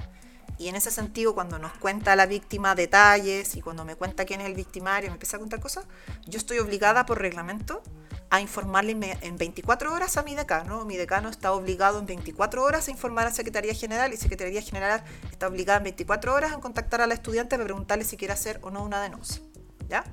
[0.57, 4.41] y en ese sentido, cuando nos cuenta la víctima detalles y cuando me cuenta quién
[4.41, 5.87] es el victimario, me empieza a contar cosas,
[6.27, 7.83] yo estoy obligada por reglamento
[8.31, 10.85] a informarle en 24 horas a mi decano.
[10.85, 15.03] Mi decano está obligado en 24 horas a informar a Secretaría General y Secretaría General
[15.33, 18.61] está obligada en 24 horas a contactar a la estudiante para preguntarle si quiere hacer
[18.63, 19.43] o no una denuncia.
[19.89, 20.05] ¿Ya?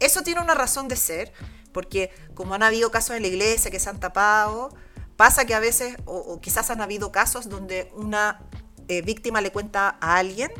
[0.00, 1.32] Eso tiene una razón de ser
[1.74, 4.70] porque como han habido casos en la iglesia que se han tapado,
[5.16, 8.40] pasa que a veces, o, quizás han habido casos donde una
[8.88, 10.50] eh, víctima le cuenta a alguien,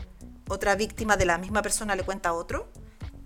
[0.49, 2.68] otra víctima de la misma persona le cuenta a otro,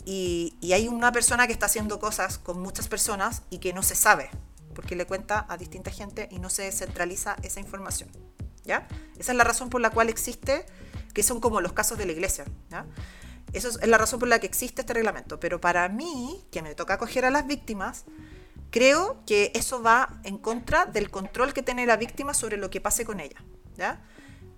[0.04, 3.94] y, hay una persona que está haciendo cosas con muchas personas y que no se
[3.94, 4.30] sabe,
[4.74, 8.10] porque le cuenta a distinta gente y no se centraliza esa información.
[8.64, 8.86] ¿ya?
[9.18, 10.66] Esa es la razón por la cual existe,
[11.12, 12.44] que son como los casos de la iglesia.
[13.52, 15.40] Esa es la razón por la que existe este reglamento.
[15.40, 18.04] Pero para mí, que me toca acoger a las víctimas,
[18.70, 22.80] creo que eso va en contra del control que tiene la víctima sobre lo que
[22.80, 23.42] pase con ella.
[23.76, 24.02] ¿ya?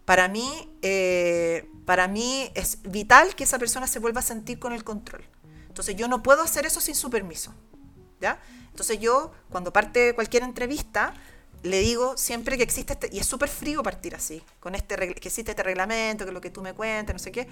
[0.04, 4.72] Para, mí, eh, para mí es vital que esa persona se vuelva a sentir con
[4.72, 5.22] el control.
[5.68, 7.54] Entonces yo no puedo hacer eso sin su permiso.
[8.20, 8.40] ¿ya?
[8.70, 11.14] Entonces yo, cuando parte cualquier entrevista,
[11.62, 15.28] le digo siempre que existe este, y es súper frío partir así, con este que
[15.28, 17.46] existe este reglamento, que es lo que tú me cuentas, no sé qué,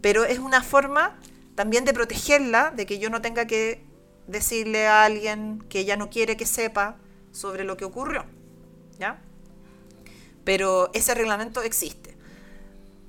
[0.00, 1.18] pero es una forma
[1.54, 3.84] también de protegerla, de que yo no tenga que
[4.26, 6.96] decirle a alguien que ella no quiere que sepa
[7.32, 8.24] sobre lo que ocurrió,
[8.98, 9.22] ¿ya?
[10.44, 11.99] Pero ese reglamento existe.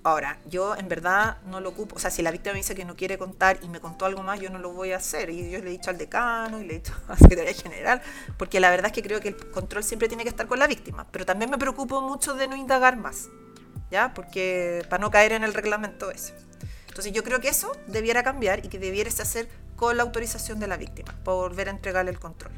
[0.03, 2.85] Ahora, yo en verdad no lo ocupo, o sea, si la víctima me dice que
[2.85, 5.29] no quiere contar y me contó algo más, yo no lo voy a hacer.
[5.29, 8.01] Y yo le he dicho al decano y le he dicho a la Secretaría General,
[8.37, 10.65] porque la verdad es que creo que el control siempre tiene que estar con la
[10.65, 11.05] víctima.
[11.11, 13.29] Pero también me preocupo mucho de no indagar más,
[13.91, 14.13] ¿ya?
[14.15, 16.33] Porque para no caer en el reglamento ese.
[16.87, 20.67] Entonces yo creo que eso debiera cambiar y que debiera hacer con la autorización de
[20.67, 22.53] la víctima, por volver a entregarle el control.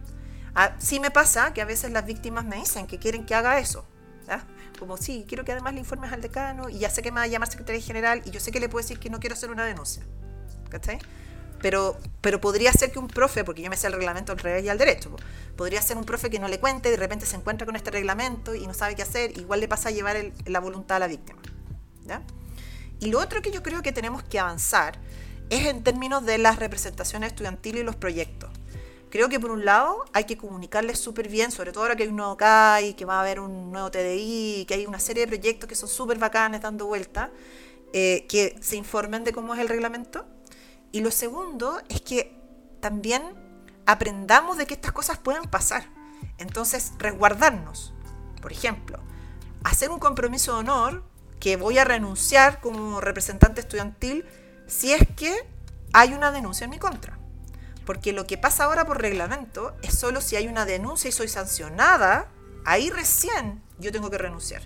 [0.55, 3.59] Ah, sí me pasa que a veces las víctimas me dicen que quieren que haga
[3.59, 3.85] eso,
[4.27, 4.45] ¿ya?
[4.77, 7.23] Como, sí, quiero que además le informes al decano y ya sé que me va
[7.23, 9.51] a llamar secretaria general y yo sé que le puedo decir que no quiero hacer
[9.51, 10.03] una denuncia.
[10.69, 10.99] ¿Cachai?
[11.61, 14.65] Pero, pero podría ser que un profe, porque yo me sé el reglamento al revés
[14.65, 15.15] y al derecho,
[15.55, 18.53] podría ser un profe que no le cuente, de repente se encuentra con este reglamento
[18.53, 21.41] y no sabe qué hacer, igual le pasa a llevar la voluntad a la víctima.
[22.05, 22.21] ¿ya?
[22.99, 24.99] Y lo otro que yo creo que tenemos que avanzar
[25.49, 28.49] es en términos de las representaciones estudiantiles y los proyectos
[29.13, 32.09] creo que por un lado hay que comunicarles súper bien, sobre todo ahora que hay
[32.09, 35.27] un nuevo CAI, que va a haber un nuevo TDI, que hay una serie de
[35.27, 37.29] proyectos que son súper bacanes dando vuelta,
[37.93, 40.25] eh, que se informen de cómo es el reglamento.
[40.91, 42.35] Y lo segundo es que
[42.79, 43.21] también
[43.85, 45.85] aprendamos de que estas cosas pueden pasar.
[46.39, 47.93] Entonces, resguardarnos.
[48.41, 48.97] Por ejemplo,
[49.63, 51.03] hacer un compromiso de honor
[51.39, 54.25] que voy a renunciar como representante estudiantil
[54.65, 55.35] si es que
[55.93, 57.19] hay una denuncia en mi contra.
[57.85, 61.27] Porque lo que pasa ahora por reglamento es solo si hay una denuncia y soy
[61.27, 62.27] sancionada,
[62.65, 64.61] ahí recién yo tengo que renunciar.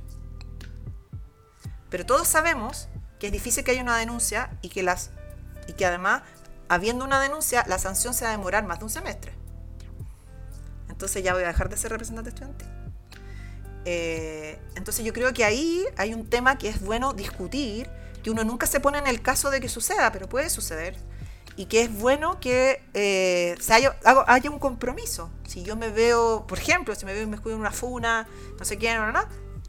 [1.89, 5.11] Pero todos sabemos que es difícil que haya una denuncia y que, las,
[5.67, 6.21] y que además,
[6.69, 9.33] habiendo una denuncia, la sanción se va a demorar más de un semestre.
[10.89, 12.65] Entonces ya voy a dejar de ser representante estudiante.
[13.85, 17.89] Eh, entonces yo creo que ahí hay un tema que es bueno discutir,
[18.21, 20.95] que uno nunca se pone en el caso de que suceda, pero puede suceder
[21.57, 25.31] y que es bueno que eh, se haya, haya, un compromiso.
[25.47, 28.27] Si yo me veo, por ejemplo, si me veo y me escudo en una funa,
[28.59, 29.21] no sé quién, no, no,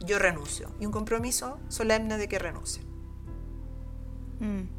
[0.05, 0.71] yo renuncio.
[0.79, 2.83] Y un compromiso solemne de que renuncie.
[4.39, 4.69] Mm,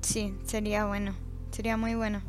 [0.00, 1.14] sí, sería bueno.
[1.50, 2.22] Sería muy bueno.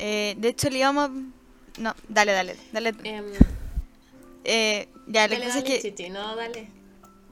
[0.00, 1.10] Eh, de hecho, le íbamos...
[1.78, 2.94] No, dale, dale, dale.
[3.04, 3.24] Em,
[4.42, 6.10] eh, ya, dale, que que...
[6.10, 6.68] no, dale.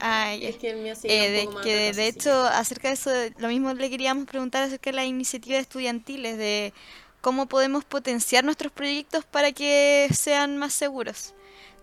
[0.03, 3.89] Es que el mío eh, de, que de hecho, acerca de eso, lo mismo le
[3.89, 6.73] queríamos preguntar acerca de las iniciativas estudiantiles, de
[7.21, 11.33] cómo podemos potenciar nuestros proyectos para que sean más seguros.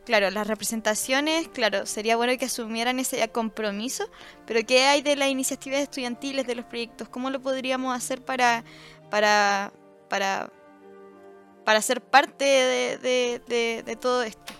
[0.05, 4.11] Claro, las representaciones, claro, sería bueno que asumieran ese compromiso,
[4.45, 7.09] pero ¿qué hay de las iniciativas estudiantiles, de los proyectos?
[7.09, 8.65] ¿Cómo lo podríamos hacer para,
[9.11, 9.73] para,
[10.11, 10.53] para,
[11.65, 14.53] para ser parte de, de todo esto?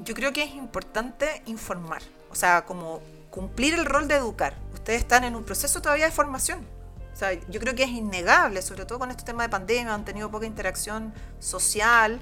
[0.00, 4.54] Yo creo que es importante informar o sea, como cumplir el rol de educar.
[4.72, 6.66] Ustedes están en un proceso todavía de formación.
[7.12, 10.04] O sea, yo creo que es innegable, sobre todo con este tema de pandemia, han
[10.04, 12.20] tenido poca interacción social,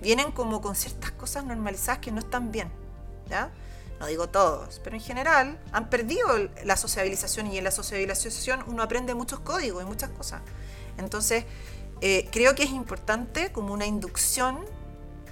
[0.00, 2.70] vienen como con ciertas cosas normalizadas que no están bien.
[3.28, 3.50] ¿ya?
[4.00, 6.28] No digo todos, pero en general han perdido
[6.64, 10.40] la sociabilización y en la sociabilización uno aprende muchos códigos y muchas cosas.
[10.98, 11.44] Entonces,
[12.00, 14.64] eh, creo que es importante como una inducción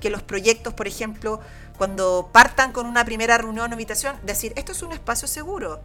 [0.00, 1.40] que los proyectos, por ejemplo,
[1.76, 5.80] cuando partan con una primera reunión o invitación, decir, esto es un espacio seguro.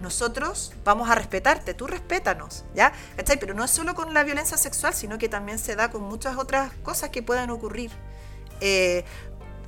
[0.00, 2.92] Nosotros vamos a respetarte, tú respétanos, ¿ya?
[3.38, 6.36] Pero no es solo con la violencia sexual, sino que también se da con muchas
[6.36, 7.92] otras cosas que puedan ocurrir.
[8.60, 9.04] Eh,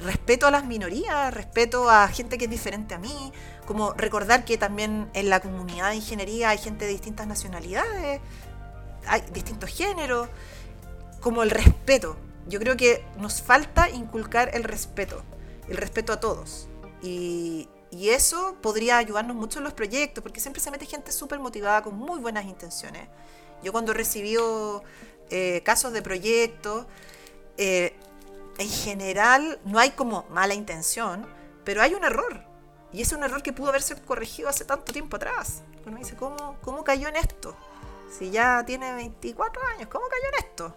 [0.00, 3.32] respeto a las minorías, respeto a gente que es diferente a mí,
[3.66, 8.20] como recordar que también en la comunidad de ingeniería hay gente de distintas nacionalidades,
[9.06, 10.28] hay distintos géneros,
[11.20, 12.16] como el respeto.
[12.46, 15.22] Yo creo que nos falta inculcar el respeto,
[15.68, 16.68] el respeto a todos.
[17.02, 21.80] Y, eso podría ayudarnos mucho en los proyectos, porque siempre se mete gente súper motivada
[21.82, 23.08] con muy buenas intenciones.
[23.62, 24.82] Yo cuando he recibido
[25.30, 26.86] eh, casos de proyectos,
[27.56, 27.94] eh,
[28.58, 31.24] en general no hay como mala intención,
[31.64, 32.42] pero hay un error.
[32.92, 35.62] Y es un error que pudo haberse corregido hace tanto tiempo atrás.
[35.86, 37.56] Uno dice, ¿cómo, cómo cayó en esto?
[38.16, 40.76] Si ya tiene 24 años, ¿cómo cayó en esto?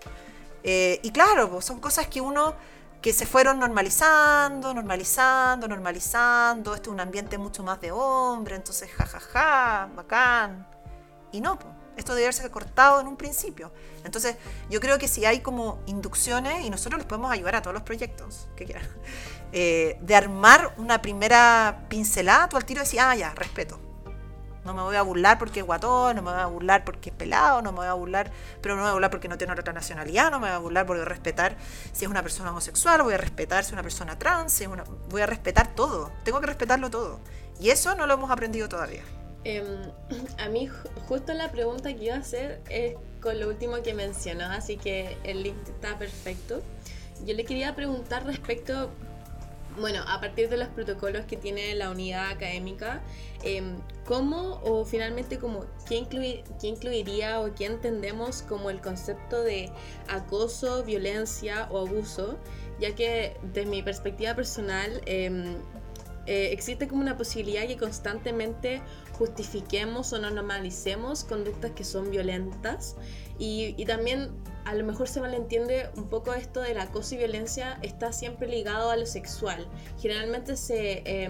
[0.63, 2.55] Eh, y claro, pues son cosas que uno
[3.01, 6.75] que se fueron normalizando, normalizando, normalizando.
[6.75, 10.67] Esto es un ambiente mucho más de hombre, entonces jajaja, ja, ja, bacán.
[11.31, 13.71] Y no, pues esto debe haberse cortado en un principio.
[14.03, 14.37] Entonces,
[14.69, 17.83] yo creo que si hay como inducciones, y nosotros les podemos ayudar a todos los
[17.83, 18.87] proyectos que quieran,
[19.51, 23.86] eh, de armar una primera pincelada, tú al tiro decís, ah, ya, respeto.
[24.67, 27.15] No me voy a burlar porque es guatón, no me voy a burlar porque es
[27.15, 28.29] pelado, no me voy a burlar,
[28.61, 30.59] pero no me voy a burlar porque no tiene otra nacionalidad, no me voy a
[30.59, 31.55] burlar porque voy a respetar
[31.93, 34.61] si es una persona homosexual, voy a respetar si es una persona trans,
[35.09, 37.21] voy a respetar todo, tengo que respetarlo todo.
[37.61, 39.03] Y eso no lo hemos aprendido todavía.
[39.45, 39.65] Em,
[40.37, 40.69] a mí
[41.07, 45.17] justo la pregunta que iba a hacer es con lo último que mencionó, así que
[45.23, 46.61] el link está perfecto.
[47.25, 48.91] Yo le quería preguntar respecto,
[49.79, 53.01] bueno, a partir de los protocolos que tiene la unidad académica,
[53.43, 56.05] em, ¿cómo o finalmente como qué,
[56.59, 59.71] qué incluiría o qué entendemos como el concepto de
[60.07, 62.37] acoso, violencia o abuso?
[62.79, 65.57] Ya que desde mi perspectiva personal, em,
[66.27, 68.81] eh, existe como una posibilidad que constantemente
[69.17, 72.95] justifiquemos o no normalicemos conductas que son violentas
[73.39, 74.31] y, y, también
[74.65, 78.49] a lo mejor se malentiende un poco esto de la acoso y violencia está siempre
[78.49, 79.65] ligado a lo sexual.
[79.97, 81.29] Generalmente se, eh,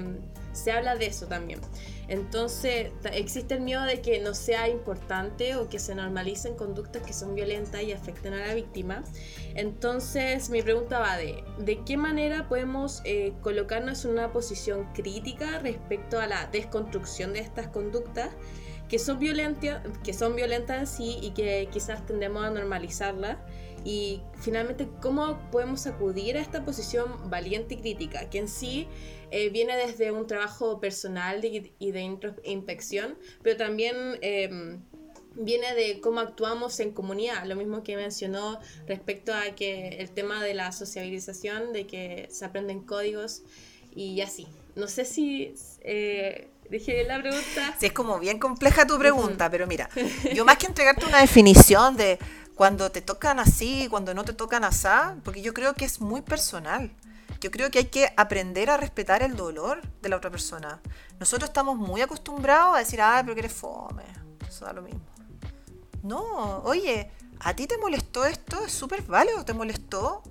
[0.53, 1.61] se habla de eso también.
[2.07, 7.13] Entonces existe el miedo de que no sea importante o que se normalicen conductas que
[7.13, 9.03] son violentas y afecten a la víctima.
[9.53, 15.59] Entonces mi pregunta va de, ¿de qué manera podemos eh, colocarnos en una posición crítica
[15.59, 18.31] respecto a la desconstrucción de estas conductas?
[18.89, 23.37] Que son violentas, que son violentas en sí y que quizás tendemos a normalizarlas.
[23.83, 28.29] Y finalmente, ¿cómo podemos acudir a esta posición valiente y crítica?
[28.29, 28.87] Que en sí
[29.31, 34.81] eh, viene desde un trabajo personal y de introspección, pero también em,
[35.35, 40.43] viene de cómo actuamos en comunidad, lo mismo que mencionó respecto a que el tema
[40.43, 43.43] de la sociabilización, de que se aprenden códigos
[43.95, 44.47] y así.
[44.75, 47.75] No sé si eh, Dije la pregunta.
[47.79, 49.89] Sí, es como bien compleja tu pregunta, pero mira,
[50.33, 52.19] yo más que entregarte una definición de
[52.55, 54.87] cuando te tocan así, cuando no te tocan así,
[55.23, 56.91] porque yo creo que es muy personal.
[57.39, 60.81] Yo creo que hay que aprender a respetar el dolor de la otra persona.
[61.19, 64.03] Nosotros estamos muy acostumbrados a decir, ah, pero que eres fome.
[64.47, 65.01] Eso da lo mismo.
[66.01, 68.65] No, oye, ¿a ti te molestó esto?
[68.65, 70.23] Es súper válido, ¿te molestó?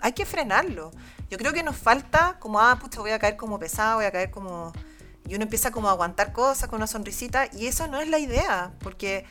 [0.00, 0.90] Hay que frenarlo.
[1.30, 4.12] Yo creo que nos falta como, ah, pucha, voy a caer como pesado, voy a
[4.12, 4.72] caer como
[5.28, 8.18] y uno empieza como a aguantar cosas con una sonrisita y eso no es la
[8.18, 9.24] idea, porque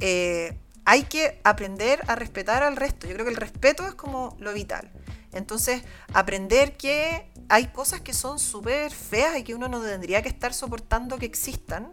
[0.00, 3.06] eh, hay que aprender a respetar al resto.
[3.06, 4.90] Yo creo que el respeto es como lo vital.
[5.32, 5.82] Entonces,
[6.14, 10.54] aprender que hay cosas que son súper feas y que uno no tendría que estar
[10.54, 11.90] soportando que existan.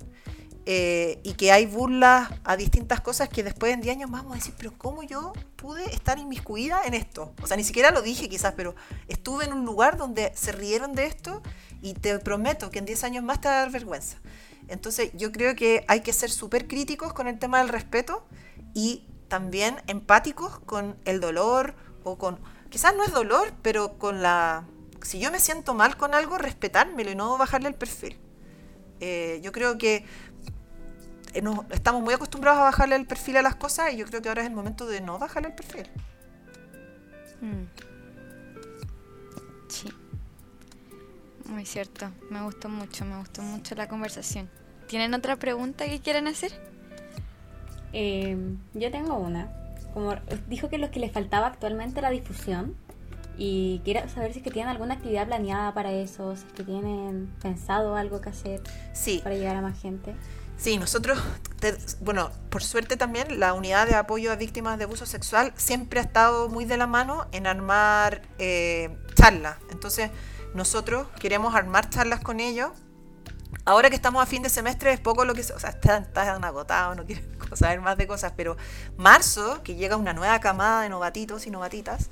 [0.67, 4.37] Eh, y que hay burlas a distintas cosas que después en 10 años más vamos
[4.37, 7.35] a decir, pero ¿cómo yo pude estar inmiscuida en esto?
[7.43, 8.75] O sea, ni siquiera lo dije quizás, pero
[9.07, 11.43] estuve en un lugar donde se rieron de esto
[11.85, 14.17] y te prometo que en 10 años más te va a dar vergüenza.
[14.67, 18.25] Entonces yo creo que hay que ser súper críticos con el tema del respeto
[18.73, 22.39] y también empáticos con el dolor o con,
[22.71, 24.65] quizás no es dolor, pero con la,
[25.03, 28.17] si yo me siento mal con algo, respetármelo y no bajarle el perfil.
[28.99, 30.05] Eh, yo creo que
[31.35, 34.29] eh, estamos muy acostumbrados a bajarle el perfil a las cosas y yo creo que
[34.29, 35.87] ahora es el momento de no bajarle el perfil.
[37.41, 37.65] Mm.
[39.69, 39.93] Sí.
[41.47, 44.49] Muy cierto, me gustó mucho, me gustó mucho la conversación.
[44.87, 46.51] ¿Tienen otra pregunta que quieran hacer?
[47.93, 48.37] Eh,
[48.73, 49.51] yo tengo una.
[49.93, 50.13] Como
[50.49, 52.75] dijo que lo que les faltaba actualmente era difusión.
[53.37, 56.63] Y quiero saber si es que tienen alguna actividad planeada para eso, si es que
[56.63, 58.61] tienen pensado algo que hacer
[58.93, 59.19] sí.
[59.23, 60.15] para llegar a más gente.
[60.57, 61.19] Sí, nosotros,
[61.99, 66.03] bueno, por suerte también la unidad de apoyo a víctimas de abuso sexual siempre ha
[66.03, 69.57] estado muy de la mano en armar eh, charlas.
[69.69, 70.11] Entonces,
[70.55, 72.71] nosotros queremos armar charlas con ellos.
[73.65, 75.41] Ahora que estamos a fin de semestre es poco lo que...
[75.41, 78.55] O sea, están, están agotados, no quieren saber más de cosas, pero
[78.97, 82.09] marzo, que llega una nueva camada de novatitos y novatitas,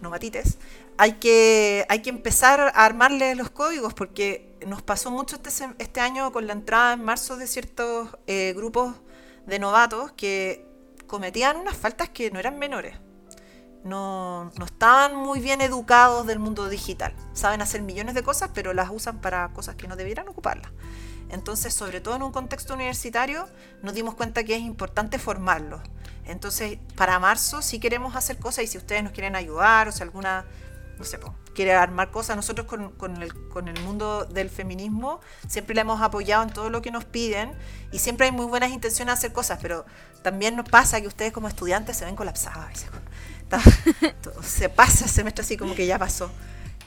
[0.00, 0.58] novatites,
[0.98, 6.00] hay que, hay que empezar a armarle los códigos porque nos pasó mucho este, este
[6.00, 8.96] año con la entrada en marzo de ciertos eh, grupos
[9.46, 10.66] de novatos que
[11.06, 12.96] cometían unas faltas que no eran menores.
[13.86, 17.14] No, no, estaban muy bien educados del mundo digital.
[17.32, 20.72] Saben hacer millones de cosas, pero las usan para cosas que no debieran ocuparlas.
[21.28, 23.48] Entonces, sobre todo en un contexto universitario,
[23.82, 25.80] nos dimos cuenta que es importante formarlos.
[26.24, 30.02] Entonces, para marzo sí queremos hacer cosas y si ustedes nos quieren ayudar o si
[30.02, 30.44] alguna,
[30.98, 31.18] no sé,
[31.54, 36.02] quiere armar cosas, nosotros con, con, el, con, el, mundo del feminismo siempre le hemos
[36.02, 37.52] apoyado en todo lo que nos piden
[37.92, 39.86] y siempre hay muy buenas intenciones de hacer cosas, pero
[40.22, 42.86] también nos pasa que ustedes como estudiantes se ven colapsados.
[44.42, 46.30] se pasa el semestre así como que ya pasó.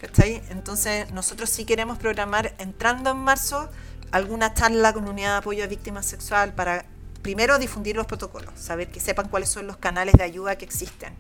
[0.02, 0.42] ¿cachai?
[0.50, 3.70] Entonces, nosotros sí queremos programar entrando en marzo
[4.12, 6.86] alguna charla con unidad de apoyo a víctimas sexual para
[7.22, 11.14] primero difundir los protocolos, saber que sepan cuáles son los canales de ayuda que existen.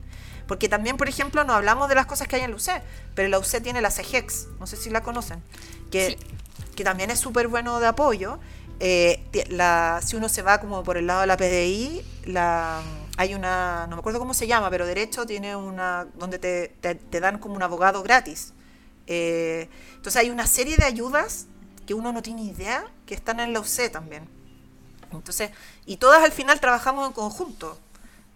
[0.47, 2.81] Porque también, por ejemplo, no hablamos de las cosas que hay en la UC,
[3.13, 5.43] pero la UC tiene la CEGEX, no sé si la conocen,
[5.91, 6.17] que,
[6.75, 8.39] que también es súper bueno de apoyo.
[8.79, 12.81] Eh, la, si uno se va como por el lado de la PDI, la,
[13.19, 17.19] hay una, no me acuerdo cómo se llama, pero derecho tiene una, donde te, te,
[17.19, 18.53] dan como un abogado gratis.
[19.07, 21.47] Eh, entonces hay una serie de ayudas
[21.85, 24.25] que uno no tiene idea que están en la UC también.
[25.11, 25.51] Entonces,
[25.85, 27.77] y todas al final trabajamos en conjunto,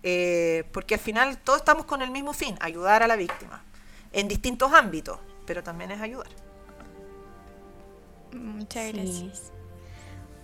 [0.03, 3.63] eh, porque al final todos estamos con el mismo fin, ayudar a la víctima,
[4.11, 6.27] en distintos ámbitos, pero también es ayudar.
[8.33, 9.53] Muchas gracias.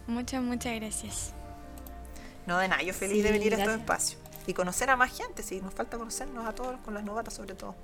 [0.07, 1.33] Muchas, muchas gracias.
[2.47, 5.43] No, de nada, yo feliz de venir a estos espacios y conocer a más gente,
[5.43, 7.75] si nos falta conocernos a todos con las novatas sobre todo.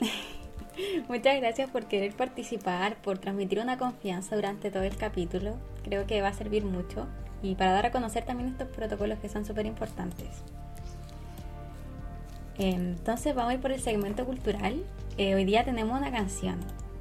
[1.08, 5.56] Muchas gracias por querer participar, por transmitir una confianza durante todo el capítulo.
[5.82, 7.06] Creo que va a servir mucho
[7.42, 10.28] y para dar a conocer también estos protocolos que son súper importantes.
[12.58, 14.84] Entonces vamos a ir por el segmento cultural.
[15.16, 16.60] Eh, hoy día tenemos una canción,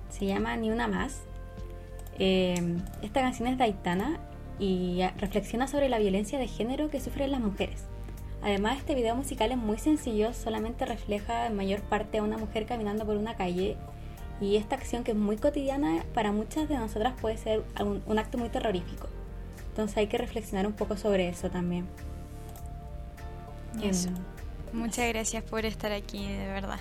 [0.10, 1.20] se llama Ni una más.
[2.18, 4.20] Em, esta canción es de Aitana
[4.60, 7.89] y reflexiona sobre la violencia de género que sufren las mujeres.
[8.42, 12.66] Además, este video musical es muy sencillo, solamente refleja en mayor parte a una mujer
[12.66, 13.78] caminando por una calle
[14.40, 18.38] y esta acción que es muy cotidiana para muchas de nosotras puede ser un, acto
[18.38, 19.08] muy terrorífico.
[19.70, 21.88] Entonces hay que reflexionar un poco sobre eso también.
[23.82, 24.10] Eso.
[24.72, 26.80] Muchas gracias por estar aquí, de verdad.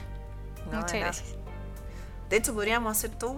[0.67, 1.35] Muchas gracias.
[2.31, 3.37] De hecho, podríamos hacer todo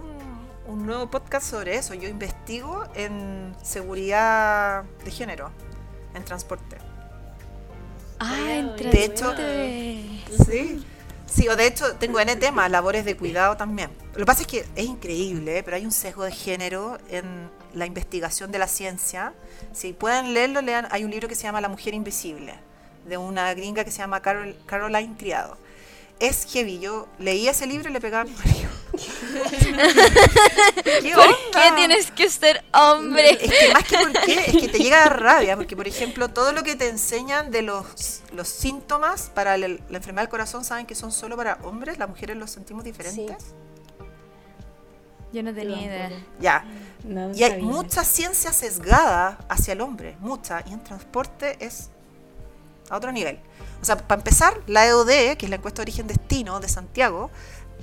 [0.67, 1.93] un nuevo podcast sobre eso.
[1.93, 5.51] Yo investigo en seguridad de género,
[6.13, 6.90] en transporte.
[8.23, 9.33] Ah, de hecho,
[10.45, 10.85] sí.
[11.25, 13.89] Sí, o de hecho tengo N temas, labores de cuidado también.
[14.13, 15.63] Lo que pasa es que es increíble, ¿eh?
[15.63, 19.33] pero hay un sesgo de género en la investigación de la ciencia.
[19.71, 22.53] Si pueden leerlo, lean, hay un libro que se llama La mujer invisible,
[23.07, 25.57] de una gringa que se llama Carol, Caroline Criado
[26.21, 26.79] es heavy.
[26.79, 28.69] Yo leí ese libro y le pegaba a mi marido.
[31.15, 33.31] ¿Por qué tienes que ser hombre?
[33.31, 36.29] Es que más que por qué, es que te llega a rabia, porque por ejemplo,
[36.29, 40.85] todo lo que te enseñan de los, los síntomas para la, enfermedad del corazón, ¿saben
[40.85, 41.97] que son solo para hombres?
[41.97, 43.37] ¿Las mujeres los sentimos diferentes?
[45.33, 46.11] Yo no tenía idea.
[46.39, 46.65] Ya.
[47.33, 51.89] y hay mucha ciencia sesgada hacia el hombre, mucha, y en transporte es
[52.91, 53.39] a otro nivel.
[53.81, 57.31] O sea, para empezar, la EOD, que es la encuesta de origen-destino de Santiago,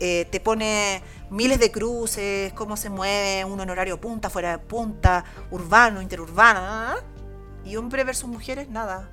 [0.00, 4.58] eh, te pone miles de cruces, cómo se mueve uno en horario punta, fuera de
[4.58, 6.94] punta, urbano, interurbano.
[7.64, 9.10] Y hombre versus mujeres, nada.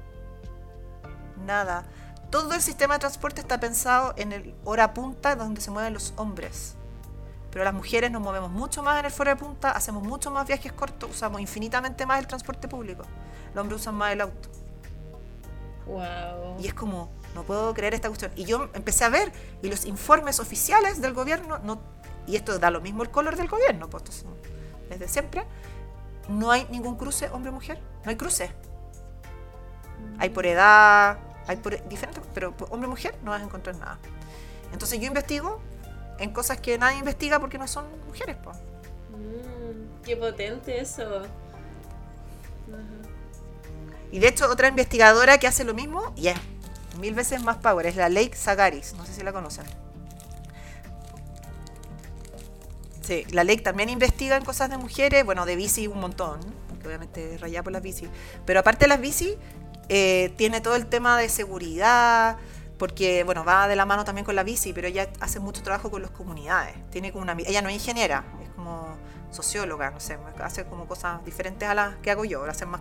[1.45, 1.85] Nada.
[2.29, 6.13] Todo el sistema de transporte está pensado en el hora punta donde se mueven los
[6.17, 6.75] hombres.
[7.51, 10.45] Pero las mujeres nos movemos mucho más en el fuera de punta, hacemos mucho más
[10.45, 13.03] viajes cortos, usamos infinitamente más el transporte público.
[13.53, 14.49] Los hombres usan más el auto.
[16.59, 18.31] Y es como, no puedo creer esta cuestión.
[18.35, 19.31] Y yo empecé a ver,
[19.61, 21.79] y los informes oficiales del gobierno, no,
[22.27, 24.25] y esto da lo mismo el color del gobierno, pues,
[24.89, 25.43] desde siempre,
[26.27, 28.51] no hay ningún cruce hombre-mujer, no hay cruce.
[30.17, 31.17] Hay por edad,
[31.47, 33.99] hay por diferentes, pero hombre-mujer no vas a encontrar nada.
[34.71, 35.59] Entonces yo investigo
[36.19, 38.57] en cosas que nadie investiga porque no son mujeres, pues.
[40.03, 41.23] qué potente eso.
[44.15, 46.37] Y de hecho, otra investigadora que hace lo mismo, y es
[47.01, 48.93] mil veces más power, es la Lake Sagaris.
[48.93, 49.65] No sé si la conocen.
[53.01, 56.39] Sí, la Lake también investiga en cosas de mujeres, bueno, de bici un montón,
[56.81, 58.07] que obviamente rayada por las bici.
[58.45, 59.35] Pero aparte de las bici,
[59.89, 62.37] eh, tiene todo el tema de seguridad,
[62.79, 65.91] porque bueno, va de la mano también con la bici, pero ella hace mucho trabajo
[65.91, 66.73] con las comunidades.
[66.89, 68.95] Tiene como una, ella no es ingeniera, es como
[69.31, 72.79] socióloga, no sé, hace como cosas diferentes a las que hago yo, hace más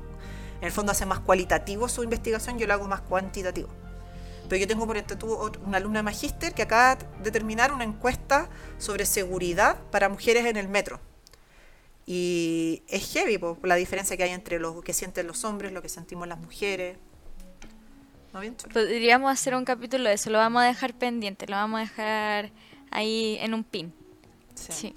[0.61, 3.69] en el fondo hace más cualitativo su investigación, yo lo hago más cuantitativo.
[4.49, 8.49] Pero yo tengo por ejemplo una alumna de magíster que acaba de terminar una encuesta
[8.79, 11.01] sobre seguridad para mujeres en el metro.
[12.07, 15.81] Y es heavy po, la diferencia que hay entre lo que sienten los hombres, lo
[15.81, 16.99] que sentimos las mujeres.
[18.35, 18.57] ¿No bien?
[18.73, 22.51] Podríamos hacer un capítulo de eso, lo vamos a dejar pendiente, lo vamos a dejar
[22.91, 23.95] ahí en un pin.
[24.55, 24.95] Sí.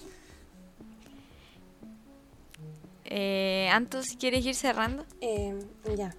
[3.10, 3.70] Eh,
[4.04, 5.06] si quieres ir cerrando.
[5.22, 5.58] Eh,
[5.96, 6.16] ya.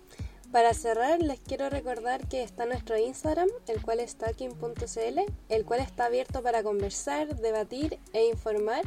[0.53, 5.21] Para cerrar, les quiero recordar que está nuestro Instagram, el cual es talking.cl,
[5.51, 8.83] el cual está abierto para conversar, debatir e informar,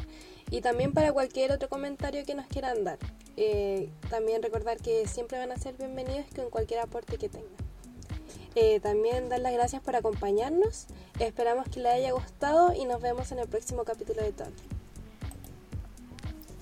[0.50, 2.98] y también para cualquier otro comentario que nos quieran dar.
[3.38, 7.54] Eh, también recordar que siempre van a ser bienvenidos con cualquier aporte que tengan.
[8.56, 10.88] Eh, también dar las gracias por acompañarnos.
[11.20, 14.81] Esperamos que les haya gustado y nos vemos en el próximo capítulo de Talking.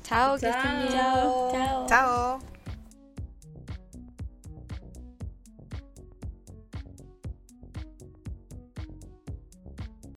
[0.10, 0.38] 加油！
[0.40, 1.86] 加油！
[1.88, 2.40] 加油！